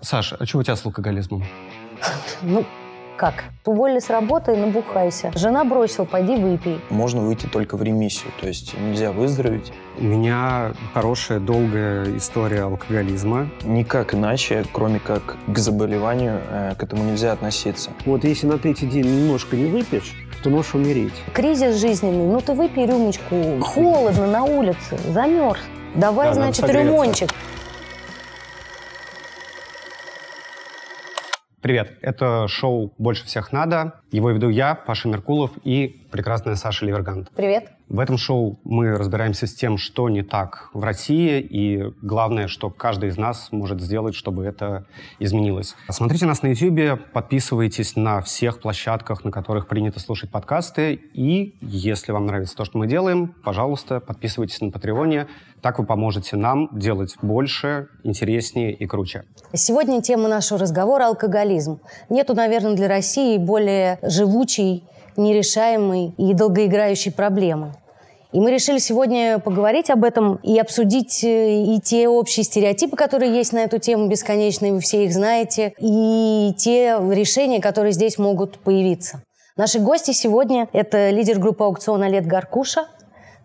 [0.00, 1.42] Саш, а что у тебя с алкоголизмом?
[2.42, 2.64] Ну,
[3.16, 3.42] как?
[3.66, 5.32] Уволили с работы, набухайся.
[5.34, 6.80] Жена бросила, пойди выпей.
[6.88, 9.72] Можно выйти только в ремиссию, то есть нельзя выздороветь.
[9.98, 13.48] У меня хорошая, долгая история алкоголизма.
[13.64, 17.90] Никак иначе, кроме как к заболеванию, э, к этому нельзя относиться.
[18.06, 21.14] Вот если на третий день немножко не выпьешь, то можешь умереть.
[21.34, 23.34] Кризис жизненный, ну ты выпей рюмочку.
[23.62, 25.58] Холодно на улице, замерз.
[25.96, 26.86] Давай, Да, значит, согреться.
[26.88, 27.30] рюмончик.
[31.60, 34.00] Привет, это шоу «Больше всех надо».
[34.12, 37.30] Его веду я, Паша Меркулов и прекрасная Саша Ливергант.
[37.34, 37.72] Привет.
[37.88, 42.68] В этом шоу мы разбираемся с тем, что не так в России, и главное, что
[42.68, 44.84] каждый из нас может сделать, чтобы это
[45.18, 45.74] изменилось.
[45.88, 52.12] Смотрите нас на YouTube, подписывайтесь на всех площадках, на которых принято слушать подкасты, и если
[52.12, 55.26] вам нравится то, что мы делаем, пожалуйста, подписывайтесь на Патреоне.
[55.62, 59.24] Так вы поможете нам делать больше, интереснее и круче.
[59.54, 61.80] Сегодня тема нашего разговора– алкоголизм.
[62.10, 64.84] Нету, наверное, для России более живучей,
[65.16, 67.72] нерешаемой и долгоиграющей проблемы.
[68.32, 73.34] И мы решили сегодня поговорить об этом и обсудить э, и те общие стереотипы, которые
[73.34, 78.58] есть на эту тему бесконечные, вы все их знаете, и те решения, которые здесь могут
[78.58, 79.22] появиться.
[79.56, 82.86] Наши гости сегодня– это лидер группы аукциона Олег Гаркуша.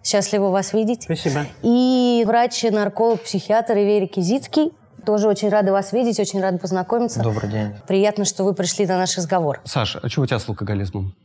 [0.03, 1.03] Счастливо вас видеть.
[1.03, 1.45] Спасибо.
[1.61, 4.73] И врач-нарколог, психиатр Иверий Кизицкий.
[5.05, 7.21] Тоже очень рада вас видеть, очень рада познакомиться.
[7.21, 7.73] Добрый день.
[7.87, 9.61] Приятно, что вы пришли на наш разговор.
[9.63, 11.15] Саш, а что у тебя с алкоголизмом?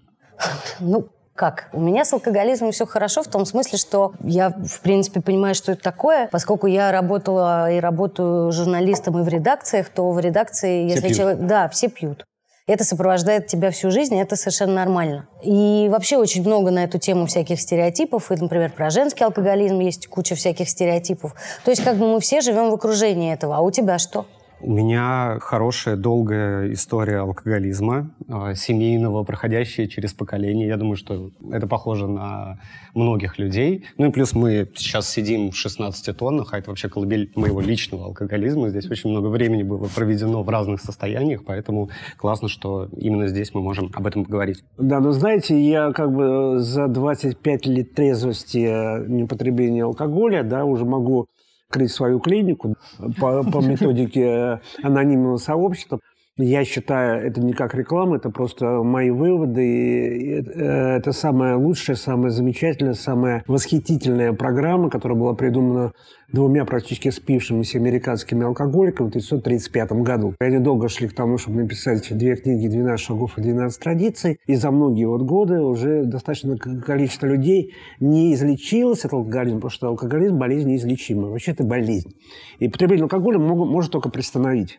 [0.81, 1.69] Ну, как?
[1.72, 5.72] У меня с алкоголизмом все хорошо в том смысле, что я, в принципе, понимаю, что
[5.72, 6.28] это такое.
[6.33, 11.17] Поскольку я работала и работаю журналистом и в редакциях, то в редакции, Все если пьют.
[11.17, 11.47] человек...
[11.47, 12.25] Да, все пьют.
[12.67, 15.27] Это сопровождает тебя всю жизнь, и это совершенно нормально.
[15.42, 18.30] И вообще очень много на эту тему всяких стереотипов.
[18.30, 21.34] И, например, про женский алкоголизм есть куча всяких стереотипов.
[21.64, 23.56] То есть как бы мы все живем в окружении этого.
[23.56, 24.27] А у тебя что?
[24.61, 30.67] У меня хорошая, долгая история алкоголизма, э, семейного, проходящая через поколение.
[30.67, 32.59] Я думаю, что это похоже на
[32.92, 33.85] многих людей.
[33.98, 38.07] Ну и плюс мы сейчас сидим в 16 тоннах, а это вообще колыбель моего личного
[38.07, 38.69] алкоголизма.
[38.70, 43.63] Здесь очень много времени было проведено в разных состояниях, поэтому классно, что именно здесь мы
[43.63, 44.64] можем об этом поговорить.
[44.77, 50.85] Да, но знаете, я как бы за 25 лет трезвости э, непотребления алкоголя, да, уже
[50.85, 51.29] могу
[51.68, 52.77] открыть свою клинику
[53.20, 56.01] по, по методике анонимного сообщества.
[56.40, 59.67] Я считаю, это не как реклама, это просто мои выводы.
[59.67, 65.92] И э, это самая лучшая, самая замечательная, самая восхитительная программа, которая была придумана
[66.33, 70.34] двумя практически спившимися американскими алкоголиками в 1935 году.
[70.40, 74.39] Они долго шли к тому, чтобы написать две книги «12 шагов и 12 традиций».
[74.46, 79.89] И за многие вот годы уже достаточно количество людей не излечилось от алкоголизма, потому что
[79.89, 81.30] алкоголизм– болезнь неизлечимая.
[81.30, 82.14] Вообще это болезнь.
[82.58, 84.78] И потребление алкоголя могу- может только приостановить.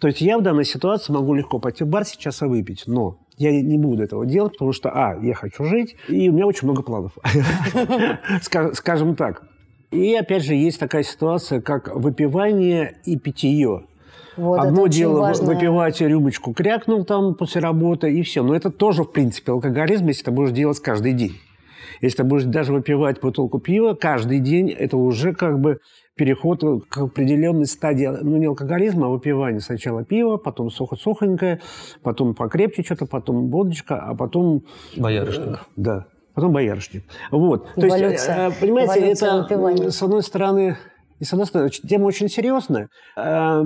[0.00, 3.18] То есть я в данной ситуации могу легко пойти в бар сейчас и выпить, но
[3.36, 6.66] я не буду этого делать, потому что, а, я хочу жить, и у меня очень
[6.66, 7.12] много планов.
[8.42, 9.44] Ска- Скажем так.
[9.90, 13.84] И опять же есть такая ситуация, как выпивание и питье.
[14.36, 15.46] Вот Одно дело важно.
[15.46, 18.42] выпивать рюмочку, крякнул там после работы, и все.
[18.42, 21.32] Но это тоже, в принципе, алкоголизм, если ты будешь делать каждый день.
[22.00, 25.80] Если ты будешь даже выпивать бутылку пива каждый день, это уже как бы
[26.14, 29.60] переход к определенной стадии, ну, не алкоголизма, а выпивания.
[29.60, 31.60] Сначала пиво, потом сухо-сухонькое,
[32.02, 34.62] потом покрепче что-то, потом водочка, а потом...
[34.96, 35.64] Боярышник.
[35.76, 36.06] Да,
[36.38, 37.02] потом боярышник.
[37.32, 37.74] Вот.
[37.74, 39.90] То есть, э, понимаете, Эволюция это, выпивания.
[39.90, 40.78] с одной стороны,
[41.18, 42.88] и с одной стороны, тема очень серьезная.
[43.16, 43.64] Э,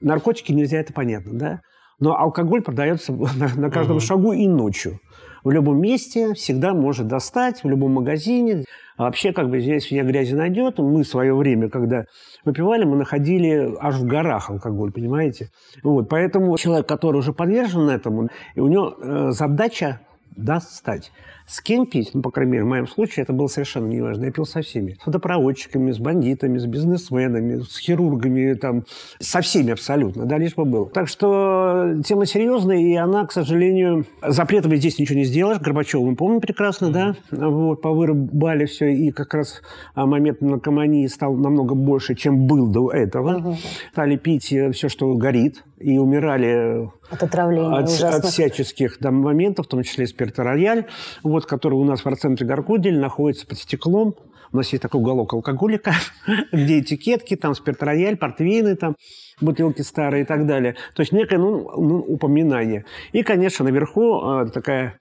[0.00, 1.60] наркотики нельзя, это понятно, да?
[2.00, 4.98] Но алкоголь продается на, на каждом шагу и ночью.
[5.44, 8.64] В любом месте всегда может достать, в любом магазине.
[8.96, 10.78] А вообще, как бы здесь вне грязи найдет.
[10.78, 12.06] Мы в свое время, когда
[12.44, 15.50] выпивали, мы находили аж в горах алкоголь, понимаете?
[15.84, 20.00] Вот, поэтому человек, который уже подвержен этому, и у него э, задача
[20.36, 21.12] достать.
[21.52, 22.12] С кем пить?
[22.14, 24.24] Ну, по крайней мере, в моем случае это было совершенно неважно.
[24.24, 24.96] Я пил со всеми.
[25.02, 28.84] С водопроводчиками, с бандитами, с бизнесменами, с хирургами, там,
[29.20, 30.88] со всеми абсолютно, да, лишь бы было.
[30.88, 35.60] Так что тема серьезная, и она, к сожалению, запретами здесь ничего не сделаешь.
[35.60, 39.60] Горбачева мы помним прекрасно, да, вот, повырубали все, и как раз
[39.94, 43.58] а, момент наркомании стал намного больше, чем был до этого.
[43.92, 48.18] Стали пить все, что горит, и умирали От отравления от, ужасно.
[48.18, 50.86] от всяческих там, моментов, в том числе спирторояль,
[51.22, 54.14] вот, который у нас в центре Гаркудель находится под стеклом.
[54.52, 55.94] У нас есть такой уголок алкоголика,
[56.52, 58.96] где этикетки, там спирторояль, портвейны, там
[59.40, 60.76] бутылки старые и так далее.
[60.94, 62.84] То есть некое ну, ну, упоминание.
[63.12, 64.98] И, конечно, наверху э, такая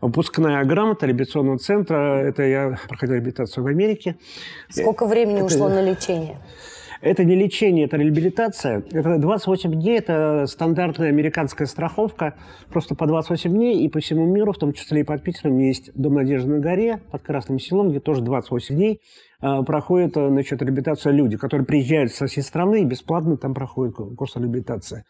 [0.00, 2.22] выпускная грамота реабилитационного центра.
[2.22, 4.16] Это я проходил реабилитацию в Америке.
[4.68, 6.38] Сколько времени Это- ушло на лечение?
[7.02, 8.84] Это не лечение, это реабилитация.
[8.92, 12.34] Это 28 дней, это стандартная американская страховка.
[12.68, 15.90] Просто по 28 дней и по всему миру, в том числе и под Питером, есть
[15.94, 19.00] Дом Надежды на горе под Красным селом, где тоже 28 дней
[19.40, 23.96] э, проходит э, значит, реабилитация люди, которые приезжают со всей страны и бесплатно там проходят
[23.96, 25.04] курс реабилитации.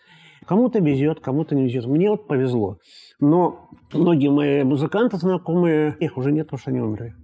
[0.46, 1.86] Кому-то везет, кому-то не везет.
[1.86, 2.78] Мне вот повезло.
[3.18, 7.14] Но многие мои музыканты знакомые, их уже нет, потому что они умерли.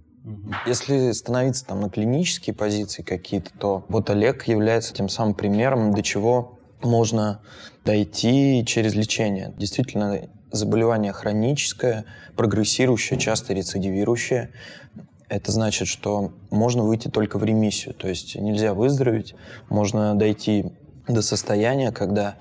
[0.65, 6.03] Если становиться там на клинические позиции какие-то, то вот Олег является тем самым примером, до
[6.03, 7.41] чего можно
[7.85, 9.53] дойти через лечение.
[9.57, 10.21] Действительно,
[10.51, 14.51] заболевание хроническое, прогрессирующее, часто рецидивирующее.
[15.29, 19.35] Это значит, что можно выйти только в ремиссию, то есть нельзя выздороветь,
[19.69, 20.71] можно дойти
[21.07, 22.35] до состояния, когда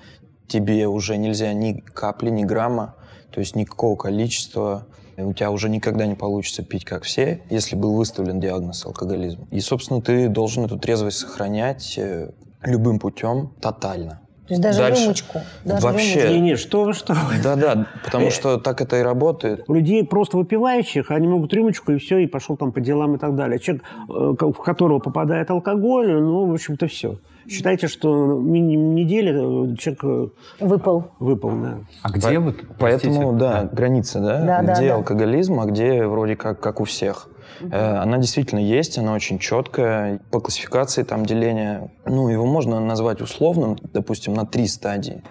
[0.46, 2.94] тебе уже нельзя ни капли, ни грамма,
[3.32, 4.86] то есть никакого количества
[5.22, 9.46] у тебя уже никогда не получится пить, как все, если был выставлен диагноз алкоголизм.
[9.50, 12.30] И, собственно, ты должен эту трезвость сохранять э,
[12.62, 14.20] любым путем тотально.
[14.46, 15.02] То есть даже Дальше.
[15.02, 15.40] рюмочку?
[15.64, 16.14] Даже Вообще.
[16.14, 16.34] Рюмочку.
[16.34, 17.42] Не, не, что вы, что вы.
[17.42, 19.64] Да-да, потому что так это и работает.
[19.66, 23.18] У людей просто выпивающих, они могут рюмочку и все, и пошел там по делам и
[23.18, 23.58] так далее.
[23.58, 27.18] Человек, э, в которого попадает алкоголь, ну, в общем-то, все.
[27.48, 30.32] Считайте, что минимум недели э, человек...
[30.60, 31.12] Выпал.
[31.18, 31.78] Выпал, да.
[32.02, 32.56] А где вот?
[32.78, 34.44] Поэтому, да, граница, да?
[34.44, 34.94] Да, да, где да.
[34.96, 37.28] алкоголизм, а где вроде как, как у всех.
[37.60, 40.20] Э, Она действительно есть, она очень четкая.
[40.30, 45.22] По классификации там деления, ну, его можно назвать условным, допустим, на три стадии.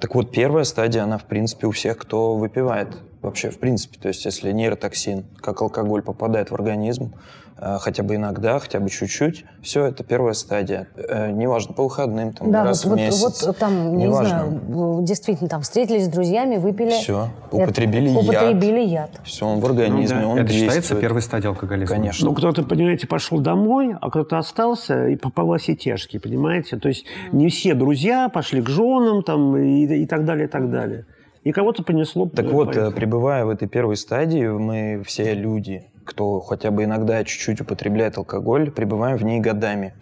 [0.00, 2.88] Так вот, первая стадия, она, в принципе, у всех, кто выпивает.
[3.22, 8.16] Вообще, в принципе, то есть, если нейротоксин, как алкоголь, попадает в организм, э, хотя бы
[8.16, 10.88] иногда, хотя бы чуть-чуть, все, это первая стадия.
[10.96, 13.20] Э, Неважно, по выходным, там, Да, раз вот, в месяц.
[13.22, 14.60] вот, вот там, не Неважно.
[14.68, 16.90] знаю, действительно, там встретились с друзьями, выпили.
[16.90, 18.22] Все, Это- употребили яд.
[18.24, 19.10] Употребили яд.
[19.24, 20.28] Все, он в организме, Ну да.
[20.28, 21.00] он Это считается действует.
[21.00, 21.94] первой стадией алкоголизма?
[21.96, 22.28] Конечно.
[22.28, 26.76] Ну, кто-то, понимаете, пошел домой, а кто-то остался и попал во все тяжкие, понимаете?
[26.76, 30.70] То есть не все друзья пошли к женам там, и, и так далее, и так
[30.70, 31.06] далее.
[31.44, 32.26] И кого-то понесло.
[32.26, 36.84] Так э, вот, э, пребывая в этой первой стадии, мы все люди, кто хотя бы
[36.84, 39.94] иногда чуть-чуть употребляет алкоголь, пребываем в ней годами.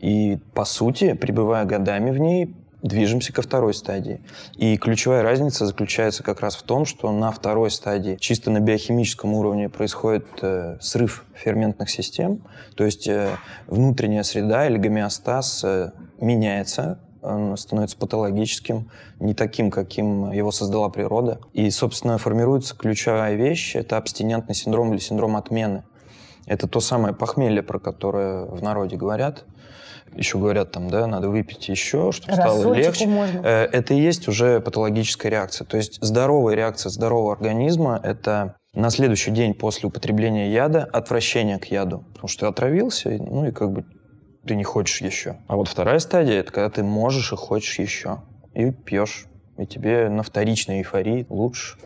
[0.00, 4.20] И, по сути, пребывая годами в ней, движемся ко второй стадии.
[4.56, 9.34] И ключевая разница заключается как раз в том, что на второй стадии чисто на биохимическом
[9.34, 12.42] уровне происходит э, срыв ферментных систем,
[12.76, 13.30] то есть э,
[13.66, 15.90] внутренняя среда или гомеостаз э,
[16.20, 17.00] меняется,
[17.56, 21.40] становится патологическим, не таким, каким его создала природа.
[21.52, 25.84] И, собственно, формируется ключевая вещь– это абстинентный синдром или синдром отмены.
[26.46, 29.44] Это то самое похмелье, про которое в народе говорят.
[30.14, 33.06] Еще говорят там, да, надо выпить еще, чтобы стало легче.
[33.06, 33.40] можно.
[33.44, 35.66] Э, Это и есть уже патологическая реакция.
[35.66, 41.66] То есть здоровая реакция здорового организма– это на следующий день после употребления яда отвращение к
[41.66, 42.04] яду.
[42.14, 43.84] Потому что ты отравился, ну и как бы
[44.46, 45.36] ты не хочешь еще.
[45.46, 48.18] А вот вторая стадия– это когда ты можешь и хочешь еще.
[48.54, 49.26] И пьешь.
[49.58, 51.76] И тебе на вторичной эйфории лучше.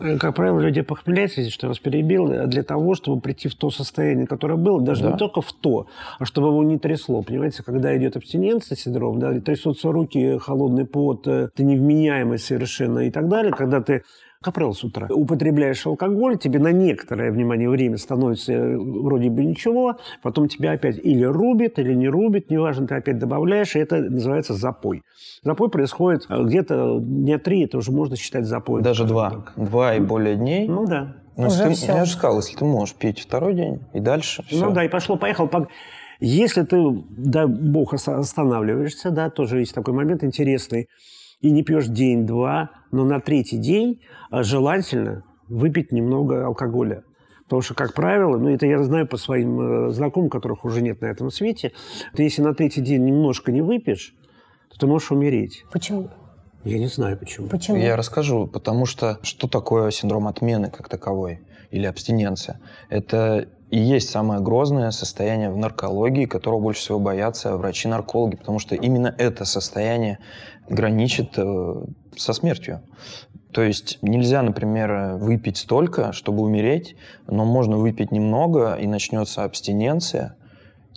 [0.00, 3.48] Э, Как правило, люди похмеляются, если что я вас перебил, э, для того, чтобы прийти
[3.48, 5.12] в то состояние, которое было, даже Да.
[5.12, 5.86] не только в то,
[6.18, 7.22] а чтобы его не трясло.
[7.22, 13.10] Понимаете, когда идет абстиненция, синдром, да, трясутся руки, холодный пот, э, ты невменяемый совершенно и
[13.10, 14.02] так далее, когда ты
[14.42, 15.06] как правило, с утра.
[15.10, 20.96] Употребляешь алкоголь, тебе на некоторое, внимание, время становится э, вроде бы ничего, потом тебя опять
[20.98, 25.02] или рубит, или не рубит, неважно, ты опять добавляешь, и это называется запой.
[25.44, 28.82] Запой происходит э, где-то дня три, это уже можно считать запоем.
[28.82, 29.28] Даже два.
[29.30, 29.52] так.
[29.56, 30.66] Два и более дней.
[30.66, 31.16] Ну да.
[31.36, 31.92] Ну, Уже ты- всё.
[31.92, 34.64] я же сказал, если ты можешь пить второй день и дальше, все.
[34.64, 35.68] Ну да, и пошло-поехало.
[36.18, 36.76] Если ты,
[37.10, 40.88] дай бог, ос- останавливаешься, да, тоже есть такой момент интересный,
[41.40, 47.04] и не пьешь день-два, но на третий день а, желательно выпить немного алкоголя.
[47.44, 51.00] Потому что, как правило, ну это я знаю по своим э, знакомым, которых уже нет
[51.00, 51.72] на этом свете,
[52.14, 54.14] ты если на третий день немножко не выпьешь,
[54.70, 55.64] то ты можешь умереть.
[55.72, 56.10] Почему?
[56.62, 57.48] Я не знаю почему.
[57.48, 57.78] Почему?
[57.78, 61.40] Я расскажу, потому что что такое синдром отмены как таковой
[61.72, 62.60] или абстиненция?
[62.88, 68.74] Это и есть самое грозное состояние в наркологии, которого больше всего боятся врачи-наркологи, потому что
[68.74, 70.18] именно это состояние
[70.68, 71.84] граничит э,
[72.16, 72.82] со смертью.
[73.52, 76.96] То есть нельзя, например, выпить столько, чтобы умереть,
[77.26, 80.36] но можно выпить немного, и начнется абстиненция,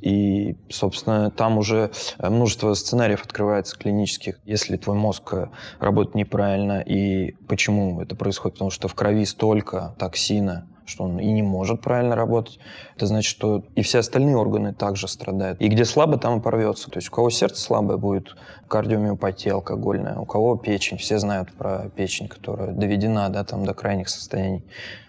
[0.01, 4.39] и, собственно, там уже э, множество сценариев открывается клинических.
[4.46, 5.48] Если твой мозг э,
[5.80, 8.56] работает неправильно, и почему это происходит?
[8.56, 12.60] Потому что в крови столько токсина, что он и не может правильно работать.
[12.96, 15.62] Это значит, что и все остальные органы также страдают.
[15.62, 16.90] И где слабо, там и порвется.
[16.90, 18.36] То есть у кого сердце слабое, будет
[18.68, 20.98] кардиомиопатия алкогольная, у кого печень.
[20.98, 24.63] Все знают про печень, которая доведена да, там, до крайних состояний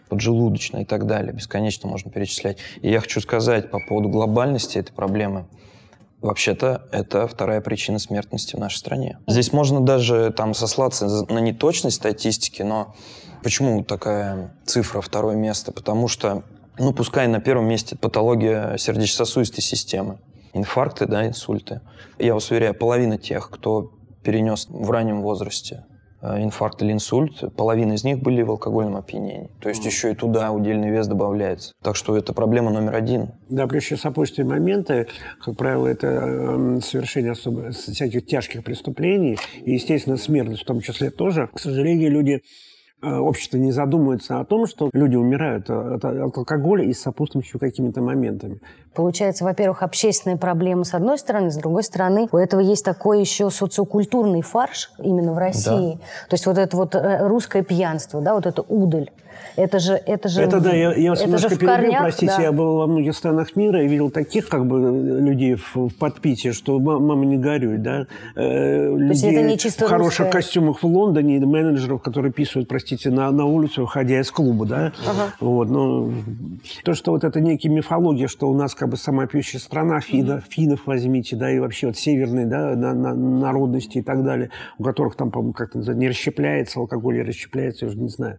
[0.08, 1.32] поджелудочная и так далее.
[1.32, 2.58] Бесконечно можно перечислять.
[2.82, 5.46] И я хочу сказать по поводу глобальности этой проблемы.
[6.24, 9.18] Вообще-то это вторая причина смертности в нашей стране.
[9.26, 12.94] Здесь можно даже там сослаться на неточность статистики, но
[13.42, 15.70] почему такая цифра второе место?
[15.70, 16.42] Потому что,
[16.78, 20.18] ну, пускай на первом месте патология сердечно-сосудистой системы,
[20.54, 21.82] инфаркты, да, инсульты.
[22.18, 25.84] Я вас уверяю, половина тех, кто перенес в раннем возрасте
[26.38, 29.50] инфаркт или инсульт, половина из них были в алкогольном опьянении.
[29.60, 29.86] То есть mm.
[29.86, 31.72] еще и туда удельный вес добавляется.
[31.82, 33.28] Так что это проблема номер один.
[33.48, 35.06] Да, прежде сопутствующие моменты,
[35.44, 41.10] как правило, это э, совершение особо всяких тяжких преступлений, и, естественно, смертность в том числе
[41.10, 41.48] тоже.
[41.52, 42.40] К сожалению, люди Э,
[43.04, 48.60] общество не задумывается о том, что люди умирают от алкоголя и с сопутствующими какими-то моментами.
[48.94, 53.50] Получается, во-первых, общественные проблемы с одной стороны, с другой стороны, у этого есть такой еще
[53.50, 55.94] социокультурный фарш именно в России.
[55.94, 56.28] Да.
[56.28, 59.10] То есть вот это вот э, русское пьянство, да, вот это удаль.
[59.56, 62.42] Это же, это же, это, да, я, я вас немножко перебью, корнях, простите, да.
[62.42, 66.50] я был во многих странах мира и видел таких как бы людей в, в подпитии,
[66.50, 68.06] что мама не горюй, да.
[68.36, 70.30] Э, людей это не чисто в хороших русское.
[70.30, 74.92] костюмах в Лондоне, менеджеров, которые писают, простите, на, на улицу, выходя из клуба, да.
[75.06, 75.34] Ага.
[75.40, 76.10] Вот, но
[76.84, 80.42] то, что вот это некие мифология, что у нас как бы самая пьющая страна, финна,
[80.48, 84.84] финнов возьмите, да, и вообще вот северные, да, на, на, народности и так далее, у
[84.84, 88.38] которых там, по-моему, как-то не расщепляется алкоголь, расщепляется, я уже не знаю.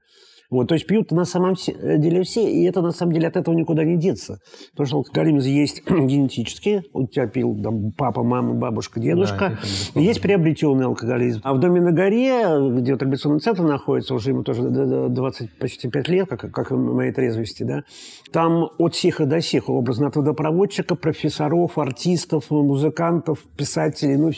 [0.56, 3.36] Вот, то есть пьют на самом э, деле все, и это на самом деле от
[3.36, 4.40] этого никуда не деться.
[4.72, 9.60] Потому что алкоголизм есть генетически, у тебя пил там, папа, мама, бабушка, дедушка.
[9.94, 11.42] Да, есть приобретенный алкоголизм.
[11.44, 16.08] А в доме на горе, где традиционный центр находится, уже ему тоже 20, почти 5
[16.08, 17.84] лет, как, как в моей трезвости, да,
[18.32, 24.32] там от сиха до сиха, образно от водопроводчика, профессоров, артистов, музыкантов, писателей, ну,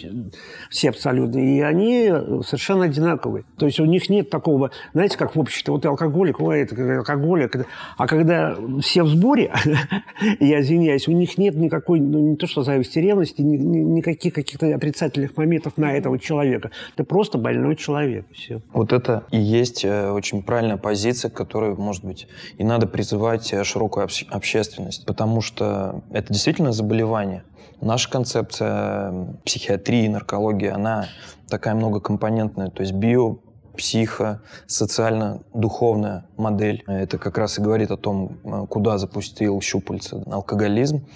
[0.72, 1.38] все абсолютно.
[1.38, 2.12] И они
[2.44, 3.46] совершенно одинаковые.
[3.58, 7.68] То есть у них нет такого, знаете, как в обществе, вот алкоголик, ой, это алкоголик.
[7.98, 9.52] А когда все в сборе,
[10.40, 14.34] я извиняюсь, у них нет никакой, ну, не то что зависти, ревности, ни, ни, никаких
[14.34, 16.72] каких-то отрицательных моментов на этого человека.
[16.94, 18.26] Это просто больной человек.
[18.34, 18.62] Все.
[18.74, 23.64] Вот это и есть э, очень правильная позиция, которой, может быть, и надо призывать э,
[23.64, 27.44] широкую общественность, потому что это действительно заболевание.
[27.82, 31.08] Наша концепция психиатрии, наркологии, она
[31.48, 33.38] такая многокомпонентная, то есть био
[33.78, 36.84] психо, социально-духовная модель.
[36.88, 41.08] Это как раз и говорит о том, э, куда запустил щупальца алкоголизм.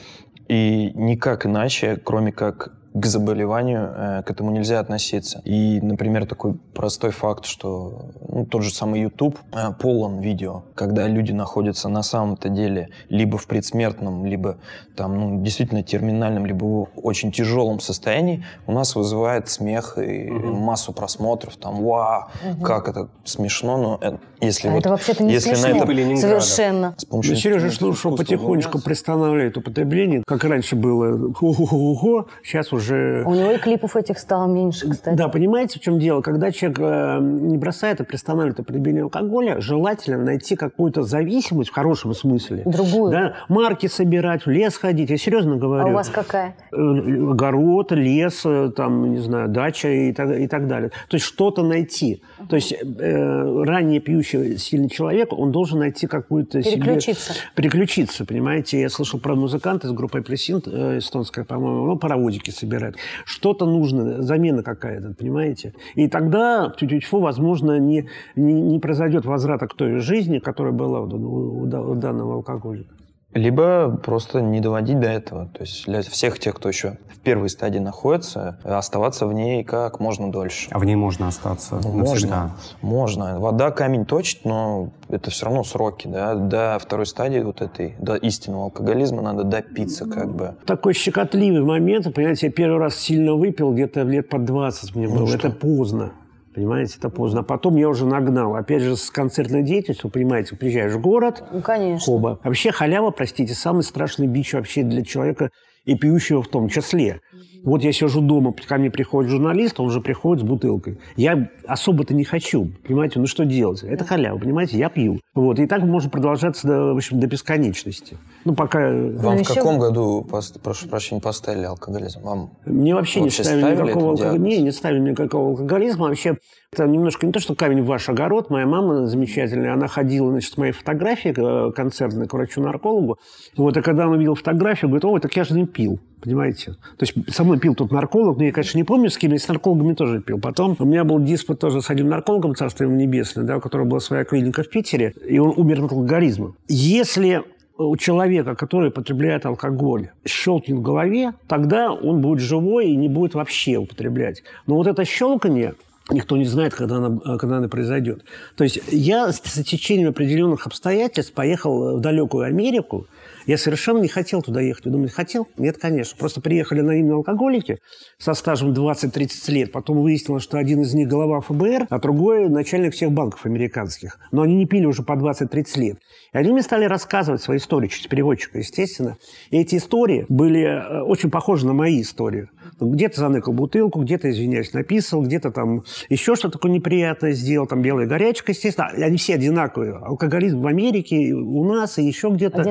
[0.47, 5.41] И никак иначе, кроме как к заболеванию, э, к этому нельзя относиться.
[5.45, 11.07] И, например, такой простой факт, что ну, тот же самый YouTube э, полон видео, когда
[11.07, 14.57] люди находятся на самом-то деле либо в предсмертном, либо
[14.95, 20.53] там, ну, действительно терминальном, либо в очень тяжелом состоянии, у нас вызывает смех и угу.
[20.53, 22.61] массу просмотров, там, вау, угу.
[22.61, 24.79] как это смешно, но это, если а вот...
[24.79, 25.85] Это вообще-то не если смешно.
[25.85, 26.17] На это...
[26.17, 26.95] Совершенно.
[26.97, 33.23] С помощью Сережа Шлушев потихонечку приостанавливает употребление, как раньше было, ху-ху-ху-ху, сейчас уже уже...
[33.25, 35.15] У него и клипов этих стало меньше, кстати.
[35.15, 36.21] Да, понимаете, в чем дело?
[36.21, 42.13] Когда человек э, не бросает и приостанавливает употребление алкоголя, желательно найти какую-то зависимость в хорошем
[42.13, 42.63] смысле.
[42.65, 43.11] Другую.
[43.11, 43.33] Да?
[43.47, 45.09] Марки собирать, в лес ходить.
[45.09, 45.85] Я серьезно говорю.
[45.85, 46.55] А у вас какая?
[46.71, 50.89] Э, огород, лес, э, там, не знаю, дача и так, и так далее.
[51.07, 52.21] То есть что-то найти.
[52.39, 52.47] Uh-huh.
[52.47, 57.33] То есть э, ранее пьющий сильный человек, он должен найти какую-то Переключиться.
[57.33, 57.43] Себе...
[57.55, 58.81] Переключиться, понимаете?
[58.81, 62.95] Я слышал про музыканта из группы «Апельсин», э, эстонская, по-моему, ну, паровозики собирают собирают.
[63.25, 65.73] Что-то нужно, замена какая-то, понимаете?
[65.95, 71.65] И тогда, тю-тю-тьфу, возможно, не, не, не произойдет возврата к той жизни, которая была у
[71.95, 72.95] данного алкоголика.
[73.33, 75.47] Либо просто не доводить до этого.
[75.47, 79.99] То есть для всех тех, кто еще в первой стадии находится, оставаться в ней как
[79.99, 80.67] можно дольше.
[80.71, 82.51] А в ней можно остаться ну, навсегда?
[82.81, 83.31] Можно.
[83.31, 83.39] Можно.
[83.39, 86.07] Вода камень точит, но это все равно сроки.
[86.07, 86.35] Да?
[86.35, 90.55] До второй стадии вот этой, до истинного алкоголизма надо допиться как бы.
[90.65, 92.13] Такой щекотливый момент.
[92.13, 95.25] Понимаете, я первый раз сильно выпил, где-то лет под 20 мне ну было.
[95.27, 96.11] Ну, это поздно.
[96.53, 97.41] Понимаете, это поздно.
[97.41, 98.55] А потом я уже нагнал.
[98.55, 101.43] Опять же, с концертной деятельностью, понимаете, приезжаешь в город.
[101.51, 102.05] Ну, конечно.
[102.05, 102.39] Хоба.
[102.43, 105.51] Вообще халява, простите, самый страшный бич вообще для человека
[105.85, 107.21] и пьющего в том числе.
[107.63, 110.97] Вот я сижу дома, ко мне приходит журналист, он уже приходит с бутылкой.
[111.15, 113.83] Я особо-то не хочу, понимаете, ну что делать?
[113.83, 115.19] Это халява, понимаете, я пью.
[115.33, 118.17] Вот, и так может продолжаться до, в общем, до бесконечности.
[118.45, 118.79] Ну, пока...
[118.89, 120.27] Вам ну, в каком году,
[120.63, 122.21] прошу прощения, поставили алкоголизм?
[122.21, 124.47] Вам Мне вообще, вообще не ставили никакого алкоголизма.
[124.47, 126.07] Не, не ставили никакого алкоголизма.
[126.07, 126.37] Вообще,
[126.73, 128.49] это немножко не то, что камень в ваш огород.
[128.49, 133.17] Моя мама замечательная, она ходила, значит, с моей фотографией э, концертной к врачу-наркологу.
[133.57, 135.99] Вот, и когда она увидела фотографию, говорит, ой, так я же не пил.
[136.21, 136.73] Понимаете?
[136.97, 139.39] То есть со мной пил тут нарколог, но я, конечно, не помню, с кем, я
[139.39, 140.39] с наркологами тоже пил.
[140.39, 143.85] Потом у меня был диспут тоже с одним наркологом, царство ему небесное, да, у которого
[143.87, 146.53] была своя клиника в Питере, и он умер от алкоголизма.
[146.67, 147.43] Если
[147.77, 153.33] у человека, который потребляет алкоголь, щелкнет в голове, тогда он будет живой и не будет
[153.33, 154.43] вообще употреблять.
[154.67, 155.73] Но вот это щелканье,
[156.11, 158.23] никто не знает, когда она, когда она произойдет.
[158.55, 163.07] То есть я с течением определенных обстоятельств поехал в далекую Америку,
[163.45, 164.85] я совершенно не хотел туда ехать.
[164.85, 165.47] Вы думаете, хотел?
[165.57, 166.17] Нет, конечно.
[166.17, 167.79] Просто приехали анонимные алкоголики
[168.17, 169.71] со стажем 20-30 лет.
[169.71, 174.19] Потом выяснилось, что один из них глава ФБР, а другой начальник всех банков американских.
[174.31, 175.97] Но они не пили уже по 20-30 лет.
[176.33, 179.17] И они мне стали рассказывать свои истории, через переводчика, естественно.
[179.49, 182.49] И эти истории были э, очень похожи на мои истории.
[182.79, 188.07] Где-то заныкал бутылку, где-то, извиняюсь, написал, где-то там еще что-то такое неприятное сделал, там белая
[188.07, 188.87] горячка, естественно.
[188.87, 189.93] Они все одинаковые.
[189.93, 192.63] Алкоголизм в Америке, у нас и еще где-то.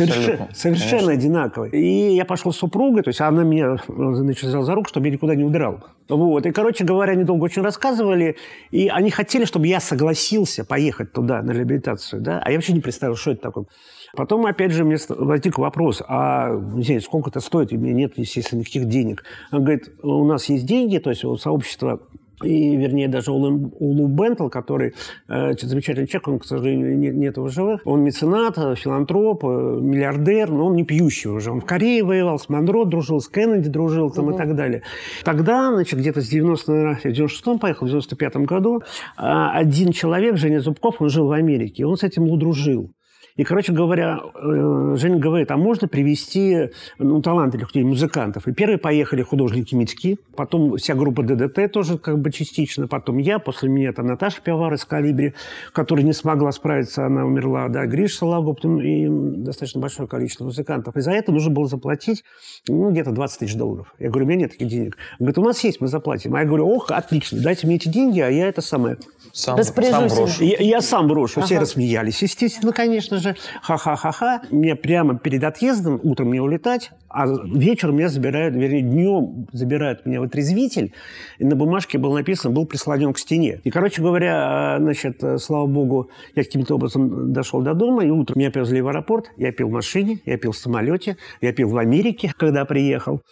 [0.00, 0.24] Одинаковый.
[0.24, 1.70] Совершенно, совершенно одинаковый.
[1.70, 5.12] И я пошел с супругой, то есть она меня значит, взяла за руку, чтобы я
[5.12, 5.84] никуда не убирал.
[6.08, 6.46] Вот.
[6.46, 8.36] И, короче говоря, они долго очень рассказывали,
[8.70, 12.22] и они хотели, чтобы я согласился поехать туда на реабилитацию.
[12.22, 12.40] Да?
[12.44, 13.66] А я вообще не представил, что это такое.
[14.14, 17.92] Потом, опять же, мне возник вопрос, а не знаю, сколько это стоит, и у меня
[17.92, 19.24] нет, естественно, никаких денег.
[19.52, 22.00] Он говорит, у нас есть деньги, то есть у сообщества
[22.42, 24.94] и, вернее, даже Улу Бентл, который
[25.28, 27.80] э, замечательный человек, он, к сожалению, нет, нет его живых.
[27.84, 31.50] Он меценат, филантроп, э, миллиардер, но он не пьющий уже.
[31.50, 34.34] Он в Корее воевал, с Монро дружил, с Кеннеди дружил там, угу.
[34.34, 34.82] и так далее.
[35.24, 40.36] Тогда, значит, где-то с 90 наверное, в 96-м поехал, в 95-м году, э, один человек,
[40.36, 42.92] Женя Зубков, он жил в Америке, и он с этим Лу дружил.
[43.36, 48.48] И, короче говоря, э, Женя говорит, а можно привести ну, талантливых людей, музыкантов?
[48.48, 53.38] И первые поехали художники Митьки, потом вся группа ДДТ тоже как бы частично, потом я,
[53.38, 55.34] после меня там Наташа Пиавар из «Калибри»,
[55.72, 60.96] которая не смогла справиться, она умерла, да, Гриш Сологуб, и достаточно большое количество музыкантов.
[60.96, 62.24] И за это нужно было заплатить
[62.68, 63.94] ну, где-то 20 тысяч долларов.
[63.98, 64.96] Я говорю, у меня нет таких денег.
[65.18, 66.34] Он говорит, у нас есть, мы заплатим.
[66.34, 68.96] А я говорю, ох, отлично, дайте мне эти деньги, а я это самое...
[69.32, 70.44] Сам, сам брошу.
[70.44, 71.40] Я, я сам брошу.
[71.40, 71.46] Ага.
[71.46, 74.42] Все рассмеялись, естественно, конечно же же, ха-ха-ха-ха.
[74.50, 80.20] Мне прямо перед отъездом, утром мне улетать, а вечером меня забирают, вернее, днем забирают меня
[80.20, 80.92] в отрезвитель,
[81.38, 83.60] и на бумажке был написан, был прислонен к стене.
[83.64, 88.50] И, короче говоря, значит, слава богу, я каким-то образом дошел до дома, и утром меня
[88.50, 92.32] привезли в аэропорт, я пил в машине, я пил в самолете, я пил в Америке,
[92.36, 93.22] когда приехал.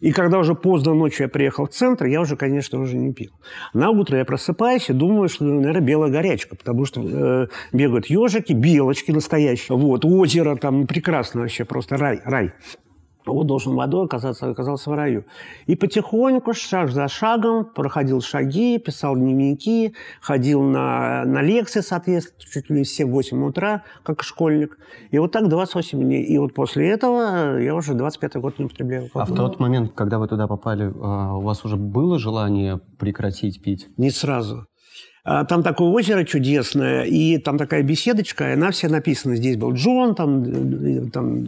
[0.00, 3.32] И когда уже поздно ночью я приехал в центр, я уже, конечно, уже не пил.
[3.72, 8.52] На утро я просыпаюсь и думаю, что, наверное, белая горячка, потому что э, бегают ежики,
[8.52, 9.76] белочки настоящие.
[9.76, 12.52] Вот, озеро там прекрасно вообще, просто рай, рай
[13.32, 15.24] вот должен водой оказаться, оказался в раю.
[15.66, 22.70] И потихоньку, шаг за шагом, проходил шаги, писал дневники, ходил на, на лекции, соответственно, чуть
[22.70, 24.78] ли не все в 8 утра, как школьник.
[25.10, 26.24] И вот так 28 дней.
[26.24, 29.10] И вот после этого я уже 25 год не употребляю.
[29.14, 33.62] А в тот момент, когда вы туда попали, а, у вас уже было желание прекратить
[33.62, 33.88] пить?
[33.96, 34.66] Не сразу.
[35.26, 39.36] А, там такое озеро чудесное, и там такая беседочка, и она вся написана.
[39.36, 41.44] Здесь был Джон, там, э, там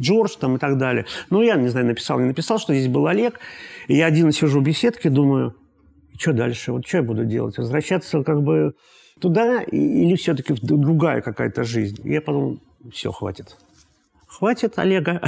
[0.00, 1.06] Джордж там, и так далее.
[1.28, 3.40] Ну, я, не знаю, написал, не написал, что здесь был Олег.
[3.88, 5.56] И я один сижу в беседке, думаю,
[6.16, 6.70] что дальше?
[6.70, 7.58] Вот что я буду делать?
[7.58, 8.74] Возвращаться как бы
[9.20, 12.00] туда или все-таки другая какая-то жизнь?
[12.04, 12.58] И я подумал,
[12.92, 13.56] все, хватит
[14.38, 15.20] хватит Олега,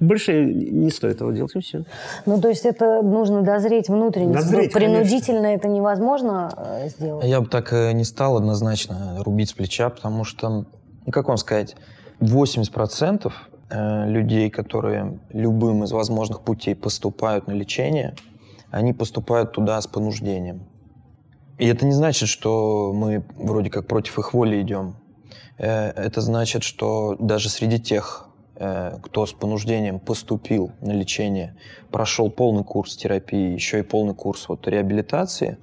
[0.00, 1.84] больше не стоит этого делать, и все.
[2.26, 5.66] Ну, то есть это нужно дозреть внутренне, дозреть, принудительно конечно.
[5.66, 7.24] это невозможно э, сделать?
[7.26, 10.66] Я бы так э, не стал однозначно рубить с плеча, потому что,
[11.06, 11.76] ну, как вам сказать,
[12.20, 13.32] 80%
[13.70, 18.14] э, людей, которые любым из возможных путей поступают на лечение,
[18.70, 20.66] они поступают туда с понуждением.
[21.58, 24.96] И это не значит, что мы вроде как против их воли идем.
[25.56, 28.23] Это значит, что даже среди тех
[28.56, 31.56] кто с понуждением поступил на лечение,
[31.90, 35.58] прошел полный курс терапии, еще и полный курс вот, реабилитации,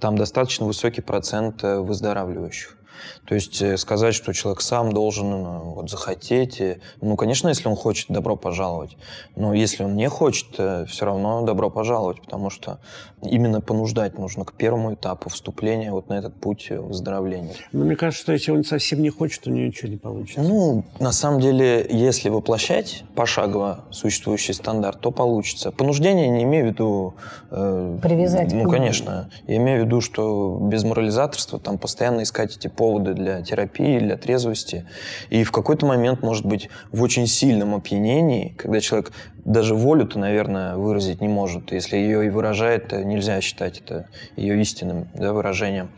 [0.00, 2.78] там достаточно высокий процент э, выздоравливающих.
[3.26, 6.62] То есть э, сказать, что человек сам должен э, вот, захотеть,
[7.00, 8.96] ну, конечно, если он хочет, добро пожаловать.
[9.36, 12.78] Но если он не хочет, э, все равно добро пожаловать, потому что
[13.22, 17.54] именно понуждать нужно к первому этапу вступления вот на этот путь выздоровления.
[17.72, 20.42] Но мне кажется, что если он совсем не хочет, то ничего не получится.
[20.42, 25.70] Ну, на самом деле, если воплощать пошагово существующий стандарт, то получится.
[25.70, 27.14] Понуждение не имею в виду...
[27.50, 28.52] Э, Привязать.
[28.52, 29.30] Ну, конечно.
[29.46, 32.83] Я имею в виду, что без морализаторства там постоянно искать эти поводы
[33.14, 34.86] для терапии, для трезвости.
[35.30, 39.12] И в какой-то момент, может быть, в очень сильном опьянении, когда человек
[39.44, 41.72] даже волю-то, наверное, выразить не может.
[41.72, 45.90] Если ее и выражает, то нельзя считать это ее истинным да, выражением.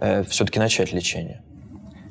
[0.00, 1.42] Э, все-таки начать лечение.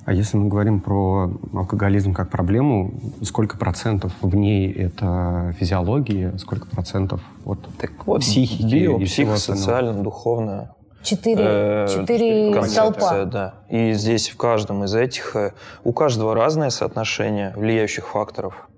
[0.04, 6.68] А если мы говорим про алкоголизм как проблему, сколько процентов в ней это физиология, сколько
[6.68, 10.74] процентов вот так вот, психики, био, психосоциально, духовно.
[11.04, 13.26] Четыре, э, четыре концепция, столпа.
[13.26, 13.54] да.
[13.70, 18.70] И здесь в каждом из этих, э, у каждого разное соотношение влияющих факторов.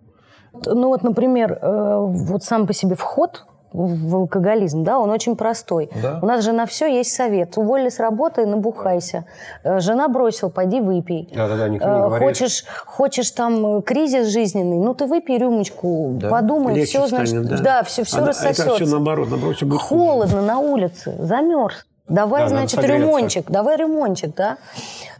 [0.66, 5.90] Ну вот, например, э, вот сам по себе вход в алкоголизм, да, он очень простой.
[6.02, 6.20] Да.
[6.22, 7.58] У нас же на все есть совет.
[7.58, 9.26] Уволили с работы, набухайся.
[9.64, 11.28] Жена бросил, пойди выпей.
[11.36, 12.28] Да-да-да, никто не говорит.
[12.28, 16.30] Хочешь, хочешь там кризис жизненный, ну ты выпей рюмочку, Да.
[16.30, 17.82] подумай, Легче все, станет, значит, да.
[17.82, 18.64] все, все А, рассосется.
[18.64, 20.00] Это все наоборот, наоборот, все будет хуже.
[20.00, 21.88] Холодно на улице, замерз.
[22.10, 24.58] Давай, Да, значит, ремонтик, давай ремонтик, да?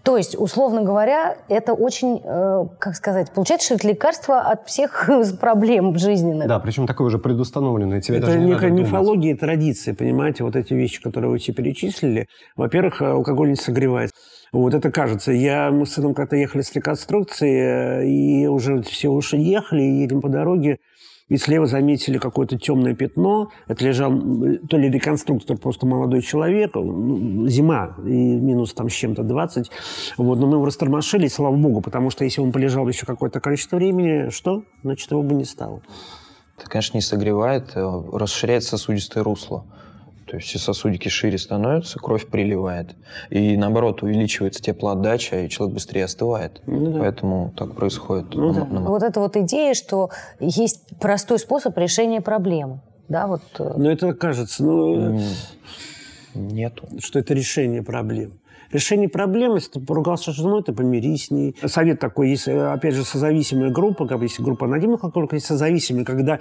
[0.04, 5.10] То есть, условно говоря, это очень, э, как сказать, получается, что это лекарство от всех
[5.40, 6.46] проблем жизненных.
[6.48, 8.02] Да, причем такое уже предустановленное.
[8.02, 11.54] Тебе Это даже не некая мифология и традиция, понимаете, вот эти вещи, которые вы все
[11.54, 12.28] перечислили.
[12.58, 14.12] Во-первых, э, алкоголь не согревает.
[14.52, 15.32] Вот это кажется.
[15.32, 20.02] Я, мы с сыном как-то ехали с реконструкции, э, и уже все уже ехали, и
[20.02, 20.80] едем по дороге,
[21.30, 23.50] и слева заметили какое-то темное пятно.
[23.68, 24.12] Это лежал
[24.70, 26.76] то ли реконструктор, просто молодой человек.
[26.76, 29.72] Ну, Зима, и минус там с чем-то 20.
[30.18, 33.78] Вот, но мы его растормошили, слава богу, потому что если он полежал еще какое-то количество
[33.78, 34.64] времени, что?
[34.84, 35.82] Значит, его бы не стало.
[36.58, 39.66] Это, конечно, не согревает, э, расширяет сосудистое русло.
[40.28, 42.96] То есть все сосудики шире становятся, кровь приливает.
[43.30, 46.62] И наоборот, увеличивается теплоотдача, и человек быстрее остывает.
[46.66, 47.00] Ну да.
[47.00, 48.34] Поэтому так происходит.
[48.34, 48.66] Ну на- да.
[48.66, 50.10] на- Вот эта вот идея, что
[50.40, 52.82] есть простой способ решения проблемы.
[53.10, 55.22] Да, вот э, Но это кажется, ну, М,
[56.36, 56.88] Нету.
[57.00, 58.40] что это решение проблем.
[58.74, 61.56] Решение проблем, если ты поругался с женой, ты помирись с ней.
[61.64, 65.46] Совет такой, есть, э, опять же, созависимая группа, как бы есть группа анонимных алкоголиков, есть
[65.46, 66.40] созависимые, когда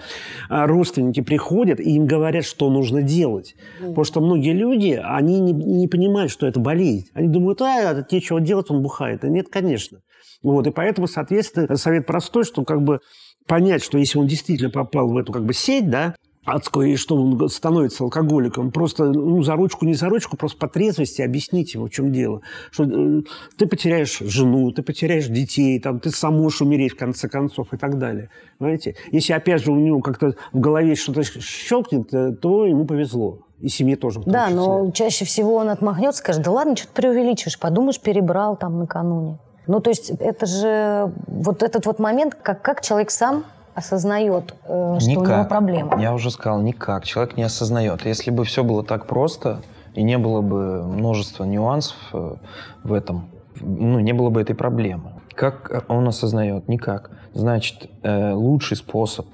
[0.49, 3.55] а, родственники приходят и им говорят, что нужно делать.
[3.81, 7.07] Потому что многие люди, они не, не понимают, что это болезнь.
[7.13, 9.25] Они думают, а, это нечего делать, он бухает.
[9.25, 9.99] А нет, конечно.
[10.43, 13.01] Вот, и поэтому, соответственно, совет простой, что как бы
[13.47, 17.17] понять, что если он действительно попал в эту как бы сеть, да, адскую, и что
[17.17, 21.87] он становится алкоголиком, просто ну, за ручку, не за ручку, просто по трезвости объяснить ему,
[21.87, 22.43] в чем дело.
[22.71, 23.23] Что э,
[23.57, 27.77] ты потеряешь жену, ты потеряешь детей, там, ты сам можешь умереть, в конце концов, и
[27.77, 28.31] так далее.
[28.59, 28.97] Понимаете?
[29.13, 33.41] Если, опять же, у него как-то в голове что-то щелкнет, э, то ему повезло.
[33.61, 34.21] И семье тоже.
[34.27, 34.57] да, числе.
[34.57, 39.39] но чаще всего он отмахнется, скажет, да ладно, что ты преувеличиваешь, подумаешь, перебрал там накануне.
[39.69, 43.45] Ну, то есть это же вот этот вот момент, как, как человек сам
[43.75, 46.01] осознает, э, что у него проблема.
[46.01, 47.05] Я уже сказал, никак.
[47.05, 48.05] Человек не осознает.
[48.05, 49.63] Если бы все было так просто,
[49.95, 52.37] и не было бы множества нюансов э,
[52.83, 53.31] в этом,
[53.61, 55.13] ну, не было бы этой проблемы.
[55.35, 56.69] Как он осознает?
[56.69, 57.11] Никак.
[57.35, 59.27] Значит, э, лучший способ,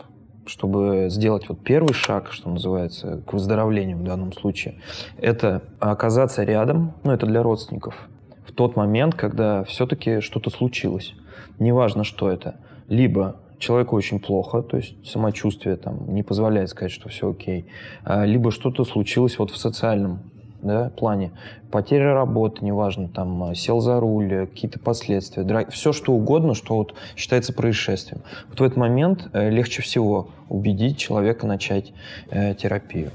[0.47, 4.77] чтобы сделать вот первый шаг, что называется, к выздоровлению в данном случае,
[5.19, 8.09] это оказаться рядом, ну, это для родственников,
[8.47, 11.15] в тот момент, когда все-таки что-то случилось.
[11.59, 12.57] Неважно, что это.
[12.89, 17.67] Либо человеку очень плохо, то есть самочувствие там не позволяет сказать, что все окей,
[18.05, 20.21] а, либо что-то случилось вот в социальном
[20.63, 21.33] да, плане.
[21.71, 26.55] Потеря работы, неважно, там, а, сел за руль, э, какие-то последствия, дра- все что угодно,
[26.55, 28.23] что вот считается происшествием.
[28.49, 31.93] Вот в этот момент э, легче всего убедить человека начать
[32.31, 33.11] э, терапию.